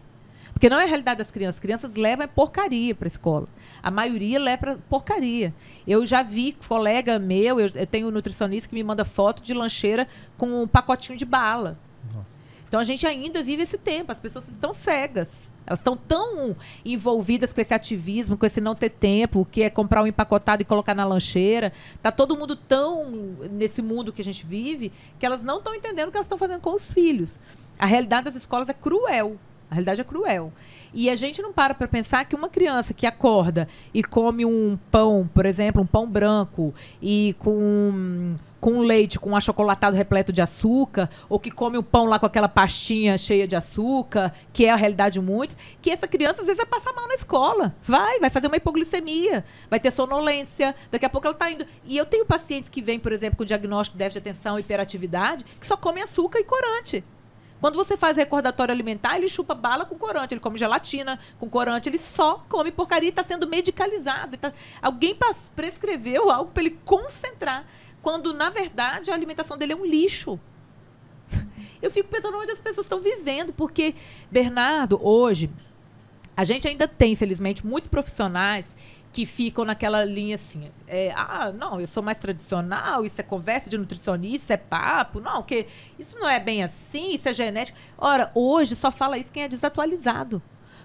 [0.52, 1.56] Porque não é a realidade das crianças.
[1.56, 3.48] As crianças levam porcaria para a escola.
[3.82, 5.52] A maioria leva porcaria.
[5.86, 9.52] Eu já vi colega meu, eu, eu tenho um nutricionista que me manda foto de
[9.52, 10.06] lancheira
[10.36, 11.76] com um pacotinho de bala.
[12.14, 12.43] Nossa.
[12.74, 15.48] Então a gente ainda vive esse tempo, as pessoas estão cegas.
[15.64, 20.02] Elas estão tão envolvidas com esse ativismo, com esse não ter tempo, que é comprar
[20.02, 21.72] um empacotado e colocar na lancheira.
[22.02, 26.08] Tá todo mundo tão nesse mundo que a gente vive que elas não estão entendendo
[26.08, 27.38] o que elas estão fazendo com os filhos.
[27.78, 29.38] A realidade das escolas é cruel.
[29.70, 30.52] A realidade é cruel.
[30.92, 34.76] E a gente não para para pensar que uma criança que acorda e come um
[34.90, 38.34] pão, por exemplo, um pão branco, e com
[38.64, 42.24] com leite com um achocolatado repleto de açúcar, ou que come o pão lá com
[42.24, 46.46] aquela pastinha cheia de açúcar, que é a realidade de muitos, que essa criança às
[46.46, 47.76] vezes vai passar mal na escola.
[47.82, 51.66] Vai, vai fazer uma hipoglicemia, vai ter sonolência, daqui a pouco ela está indo.
[51.84, 54.62] E eu tenho pacientes que vêm, por exemplo, com diagnóstico de déficit de atenção e
[54.62, 57.04] hiperatividade, que só comem açúcar e corante.
[57.60, 61.88] Quando você faz recordatório alimentar, ele chupa bala com corante, ele come gelatina com corante,
[61.88, 64.38] ele só come porcaria e está sendo medicalizado.
[64.38, 64.54] Tá...
[64.80, 65.16] Alguém
[65.54, 67.66] prescreveu algo para ele concentrar
[68.04, 70.38] quando na verdade a alimentação dele é um lixo.
[71.80, 73.94] Eu fico pensando onde as pessoas estão vivendo, porque
[74.30, 75.50] Bernardo hoje
[76.36, 78.74] A gente ainda tem, infelizmente, muitos profissionais
[79.12, 83.70] que ficam naquela linha assim, é, ah, não, eu sou mais tradicional, isso é conversa
[83.70, 87.78] de nutricionista, isso é papo, não, que isso não é bem assim, isso é genética.
[87.96, 90.42] Ora, hoje só fala isso quem é desatualizado.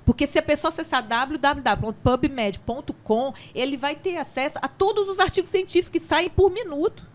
[0.10, 5.88] Porque se a pessoa acessar www.pubmed.com, ele vai ter acesso a todos os artigos científicos
[5.88, 7.06] que saem por minuto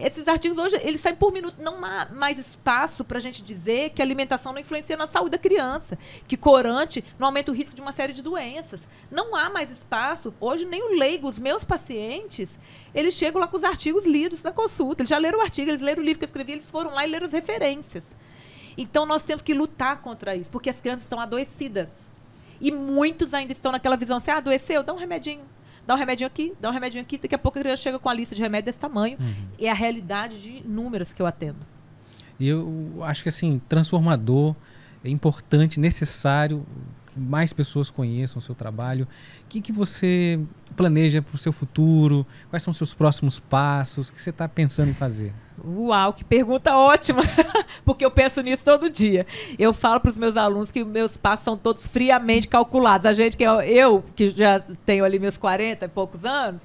[0.00, 1.60] esses artigos hoje, eles saem por minuto.
[1.60, 5.32] Não há mais espaço para a gente dizer que a alimentação não influencia na saúde
[5.32, 8.80] da criança, que corante não aumenta o risco de uma série de doenças.
[9.10, 10.32] Não há mais espaço.
[10.40, 12.58] Hoje, nem o leigo, os meus pacientes,
[12.94, 15.02] eles chegam lá com os artigos lidos na consulta.
[15.02, 17.06] Eles já leram o artigo, eles leram o livro que eu escrevi, eles foram lá
[17.06, 18.16] e leram as referências.
[18.80, 21.88] Então, nós temos que lutar contra isso, porque as crianças estão adoecidas.
[22.60, 25.44] E muitos ainda estão naquela visão assim, ah, adoeceu, dá um remedinho
[25.86, 28.08] dá um remedinho aqui, dá um remedinho aqui, daqui a pouco a criança chega com
[28.08, 29.18] a lista de remédio desse tamanho.
[29.18, 29.48] Uhum.
[29.58, 31.58] É a realidade de números que eu atendo.
[32.38, 34.54] E eu acho que assim, transformador,
[35.04, 36.64] é importante, necessário
[37.20, 39.06] mais pessoas conheçam o seu trabalho.
[39.44, 40.40] O que, que você
[40.76, 42.26] planeja para o seu futuro?
[42.48, 44.08] Quais são os seus próximos passos?
[44.08, 45.32] O que você está pensando em fazer?
[45.62, 47.22] Uau, que pergunta ótima!
[47.84, 49.26] Porque eu penso nisso todo dia.
[49.58, 53.04] Eu falo para os meus alunos que meus passos são todos friamente calculados.
[53.04, 56.60] A gente que eu, eu, que já tenho ali meus 40 e poucos anos,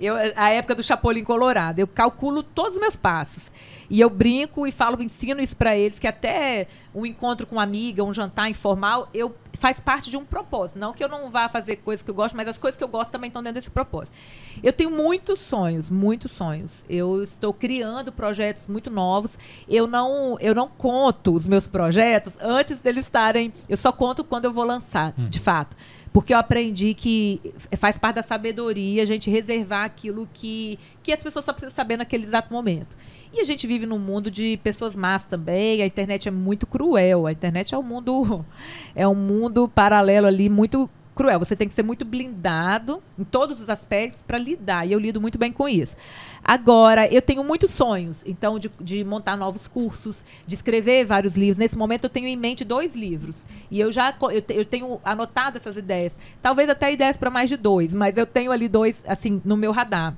[0.00, 3.52] eu, a época do Chapolin Colorado, eu calculo todos os meus passos.
[3.90, 7.62] E eu brinco e falo, ensino isso para eles, que até um encontro com uma
[7.62, 10.78] amiga, um jantar informal, eu faz parte de um propósito.
[10.78, 12.88] Não que eu não vá fazer coisas que eu gosto, mas as coisas que eu
[12.88, 14.16] gosto também estão dentro desse propósito.
[14.62, 16.84] Eu tenho muitos sonhos, muitos sonhos.
[16.88, 19.36] Eu estou criando projetos muito novos.
[19.68, 23.52] Eu não, eu não conto os meus projetos antes deles estarem.
[23.68, 25.28] Eu só conto quando eu vou lançar, hum.
[25.28, 25.76] de fato
[26.12, 27.40] porque eu aprendi que
[27.76, 31.96] faz parte da sabedoria a gente reservar aquilo que, que as pessoas só precisam saber
[31.96, 32.96] naquele exato momento.
[33.32, 37.26] E a gente vive num mundo de pessoas más também, a internet é muito cruel,
[37.26, 38.44] a internet é um mundo
[38.94, 41.38] é um mundo paralelo ali muito cruel.
[41.38, 44.86] Você tem que ser muito blindado em todos os aspectos para lidar.
[44.86, 45.96] E eu lido muito bem com isso.
[46.42, 51.58] Agora, eu tenho muitos sonhos, então, de, de, montar novos cursos, de escrever vários livros.
[51.58, 53.44] Nesse momento, eu tenho em mente dois livros.
[53.70, 56.18] E eu já eu, eu tenho anotado essas ideias.
[56.40, 59.72] Talvez até ideias para mais de dois, mas eu tenho ali dois, assim, no meu
[59.72, 60.14] radar.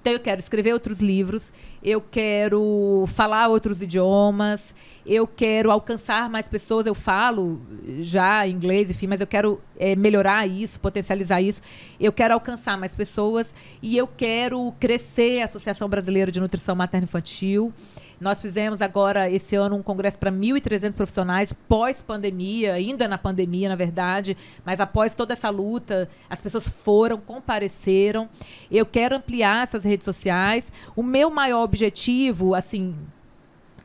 [0.00, 4.74] Então eu quero escrever outros livros, eu quero falar outros idiomas,
[5.04, 6.86] eu quero alcançar mais pessoas.
[6.86, 7.60] Eu falo
[8.00, 11.60] já inglês, enfim, mas eu quero é, melhorar isso, potencializar isso.
[11.98, 17.04] Eu quero alcançar mais pessoas e eu quero crescer a Associação Brasileira de Nutrição Materno
[17.04, 17.72] Infantil.
[18.20, 23.76] Nós fizemos agora, esse ano, um congresso para 1.300 profissionais, pós-pandemia, ainda na pandemia, na
[23.76, 28.28] verdade, mas após toda essa luta, as pessoas foram, compareceram.
[28.70, 30.72] Eu quero ampliar essas redes sociais.
[30.96, 32.96] O meu maior objetivo, assim,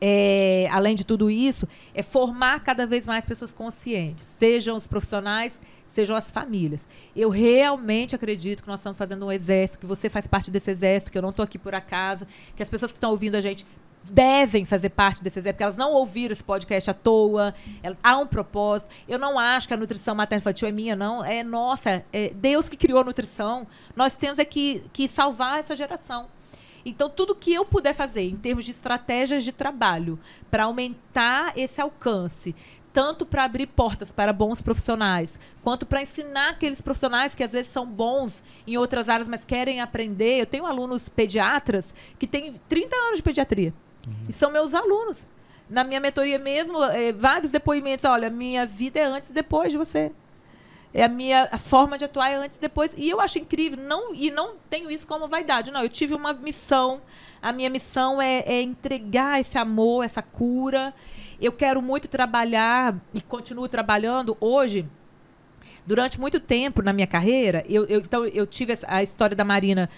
[0.00, 5.60] é, além de tudo isso, é formar cada vez mais pessoas conscientes, sejam os profissionais,
[5.86, 6.84] sejam as famílias.
[7.14, 11.12] Eu realmente acredito que nós estamos fazendo um exército, que você faz parte desse exército,
[11.12, 12.26] que eu não estou aqui por acaso,
[12.56, 13.64] que as pessoas que estão ouvindo a gente
[14.10, 18.18] devem fazer parte desse exército, porque elas não ouviram esse podcast à toa, elas, há
[18.18, 18.90] um propósito.
[19.08, 21.24] Eu não acho que a nutrição materno-infantil é minha, não.
[21.24, 23.66] É nossa, é Deus que criou a nutrição.
[23.96, 26.28] Nós temos é que, que salvar essa geração.
[26.84, 30.18] Então, tudo que eu puder fazer em termos de estratégias de trabalho
[30.50, 32.54] para aumentar esse alcance,
[32.92, 37.72] tanto para abrir portas para bons profissionais, quanto para ensinar aqueles profissionais que às vezes
[37.72, 40.40] são bons em outras áreas, mas querem aprender.
[40.40, 43.72] Eu tenho alunos pediatras que têm 30 anos de pediatria.
[44.06, 44.14] Uhum.
[44.28, 45.26] E são meus alunos.
[45.68, 48.04] Na minha mentoria mesmo, é, vários depoimentos.
[48.04, 50.12] Olha, minha vida é antes e depois de você.
[50.92, 52.94] É a minha a forma de atuar é antes e depois.
[52.96, 53.82] E eu acho incrível.
[53.82, 55.70] Não, e não tenho isso como vaidade.
[55.70, 57.00] Não, eu tive uma missão.
[57.42, 60.94] A minha missão é, é entregar esse amor, essa cura.
[61.40, 64.86] Eu quero muito trabalhar e continuo trabalhando hoje
[65.86, 69.88] durante muito tempo na minha carreira, eu, eu, então eu tive a história da Marina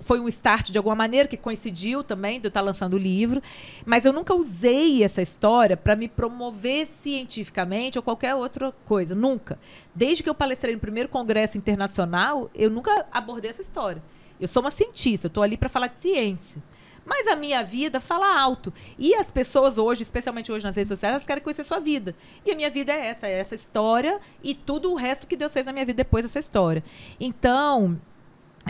[0.00, 3.42] foi um start de alguma maneira que coincidiu também de eu estar lançando o livro,
[3.84, 9.58] mas eu nunca usei essa história para me promover cientificamente ou qualquer outra coisa, nunca.
[9.94, 14.02] Desde que eu palestrei no primeiro congresso internacional, eu nunca abordei essa história.
[14.40, 16.62] Eu sou uma cientista, eu estou ali para falar de ciência.
[17.04, 18.72] Mas a minha vida fala alto.
[18.98, 22.14] E as pessoas hoje, especialmente hoje nas redes sociais, elas querem conhecer a sua vida.
[22.44, 25.52] E a minha vida é essa, é essa história e tudo o resto que Deus
[25.52, 26.82] fez na minha vida depois dessa história.
[27.20, 28.00] Então,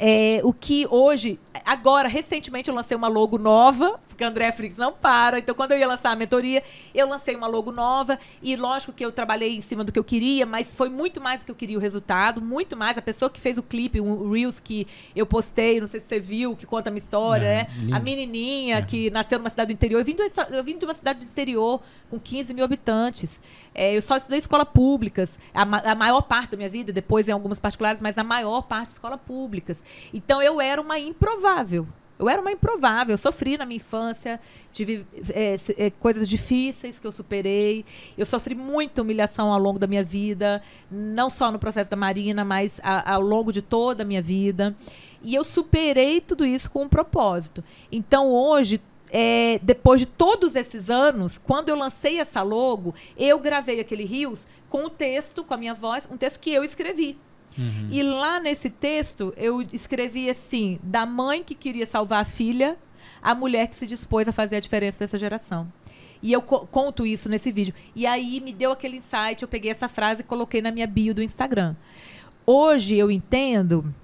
[0.01, 4.77] é, o que hoje, agora, recentemente, eu lancei uma logo nova, porque a André Frix
[4.77, 5.39] não para.
[5.39, 6.63] Então, quando eu ia lançar a mentoria,
[6.95, 8.19] eu lancei uma logo nova.
[8.43, 11.41] E lógico que eu trabalhei em cima do que eu queria, mas foi muito mais
[11.41, 12.99] do que eu queria o resultado, muito mais.
[12.99, 16.21] A pessoa que fez o clipe, o Reels que eu postei, não sei se você
[16.21, 17.69] viu, que conta a minha história, é, né?
[17.93, 18.83] A menininha é.
[18.83, 20.01] que nasceu numa cidade do interior.
[20.01, 21.81] Eu vim, do, eu vim de uma cidade do interior
[22.11, 23.41] com 15 mil habitantes.
[23.75, 25.39] É, eu só estudei escolas públicas.
[25.53, 28.91] A, a maior parte da minha vida, depois em algumas particulares, mas a maior parte
[28.91, 29.84] escolas públicas.
[30.13, 31.87] Então eu era uma improvável.
[32.17, 34.41] Eu era uma improvável, eu sofri na minha infância,
[34.73, 37.85] tive é, é, coisas difíceis que eu superei.
[38.17, 42.45] Eu sofri muita humilhação ao longo da minha vida, não só no processo da Marina,
[42.45, 44.77] mas a, ao longo de toda a minha vida.
[45.23, 47.65] E eu superei tudo isso com um propósito.
[47.91, 48.81] Então hoje,
[49.11, 54.47] é, depois de todos esses anos, quando eu lancei essa logo, eu gravei aquele Rios
[54.69, 57.19] com o texto, com a minha voz, um texto que eu escrevi.
[57.57, 57.89] Uhum.
[57.91, 62.77] E lá nesse texto eu escrevi assim: da mãe que queria salvar a filha,
[63.23, 65.71] a mulher que se dispôs a fazer a diferença dessa geração.
[66.23, 67.75] E eu co conto isso nesse vídeo.
[67.95, 71.15] E aí me deu aquele insight, eu peguei essa frase e coloquei na minha bio
[71.15, 71.77] do Instagram.
[72.47, 73.95] Hoje eu entendo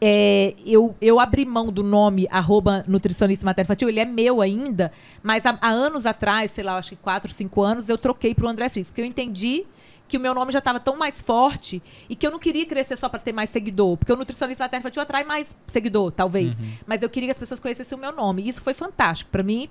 [0.00, 4.92] é, eu, eu abri mão do nome arroba nutricionista materno infantil, ele é meu ainda,
[5.22, 8.44] mas há, há, anos atrás, sei lá, acho que 4, 5 anos, eu troquei para
[8.44, 9.64] o André Fritz, porque eu entendi
[10.06, 12.96] que o meu nome já estava tão mais forte e que eu não queria crescer
[12.96, 16.58] só para ter mais seguidor, porque o nutricionista materno infantil atrai mais seguidor, talvez.
[16.60, 16.66] Uhum.
[16.86, 18.42] Mas eu queria que as pessoas conhecessem o meu nome.
[18.42, 19.68] E isso foi fantástico para mim.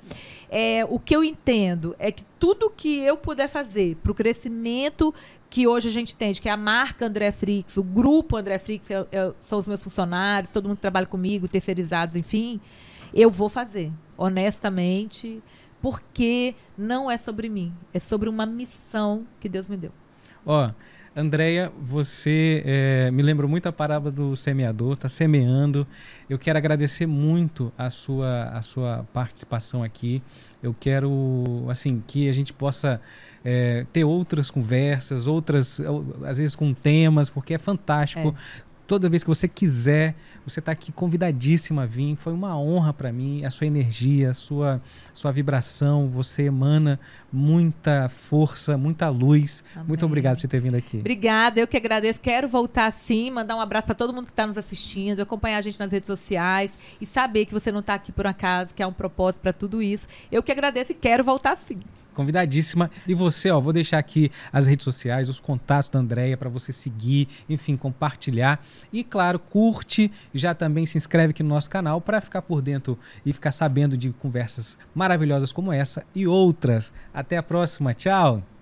[0.49, 5.13] É, o que eu entendo é que tudo que eu puder fazer para o crescimento
[5.49, 8.89] que hoje a gente tem, que é a marca André Frix, o grupo André Frix,
[8.89, 12.59] é, é, são os meus funcionários, todo mundo que trabalha comigo, terceirizados, enfim,
[13.13, 15.43] eu vou fazer, honestamente,
[15.79, 19.91] porque não é sobre mim, é sobre uma missão que Deus me deu.
[20.45, 20.71] Ó,
[21.15, 25.85] Andréia, você é, me lembrou muito a parábola do semeador, está semeando.
[26.27, 30.23] Eu quero agradecer muito a sua, a sua participação aqui.
[30.61, 32.99] Eu quero, assim, que a gente possa
[33.45, 35.79] é, ter outras conversas, outras,
[36.25, 38.29] às vezes com temas, porque é fantástico.
[38.29, 40.15] É toda vez que você quiser,
[40.45, 42.15] você está aqui convidadíssima a vir.
[42.15, 44.81] Foi uma honra para mim, a sua energia, a sua,
[45.13, 46.07] sua vibração.
[46.09, 46.99] Você emana
[47.31, 49.63] muita força, muita luz.
[49.73, 49.87] Amém.
[49.87, 50.97] Muito obrigado por você ter vindo aqui.
[50.97, 52.19] Obrigada, eu que agradeço.
[52.19, 55.61] Quero voltar sim, mandar um abraço para todo mundo que está nos assistindo, acompanhar a
[55.61, 58.87] gente nas redes sociais e saber que você não está aqui por acaso, que há
[58.87, 60.07] um propósito para tudo isso.
[60.31, 61.77] Eu que agradeço e quero voltar sim
[62.13, 62.89] convidadíssima.
[63.07, 66.71] E você, ó, vou deixar aqui as redes sociais, os contatos da Andréia para você
[66.71, 68.63] seguir, enfim, compartilhar.
[68.91, 72.97] E claro, curte, já também se inscreve aqui no nosso canal para ficar por dentro
[73.25, 76.93] e ficar sabendo de conversas maravilhosas como essa e outras.
[77.13, 78.52] Até a próxima, tchau.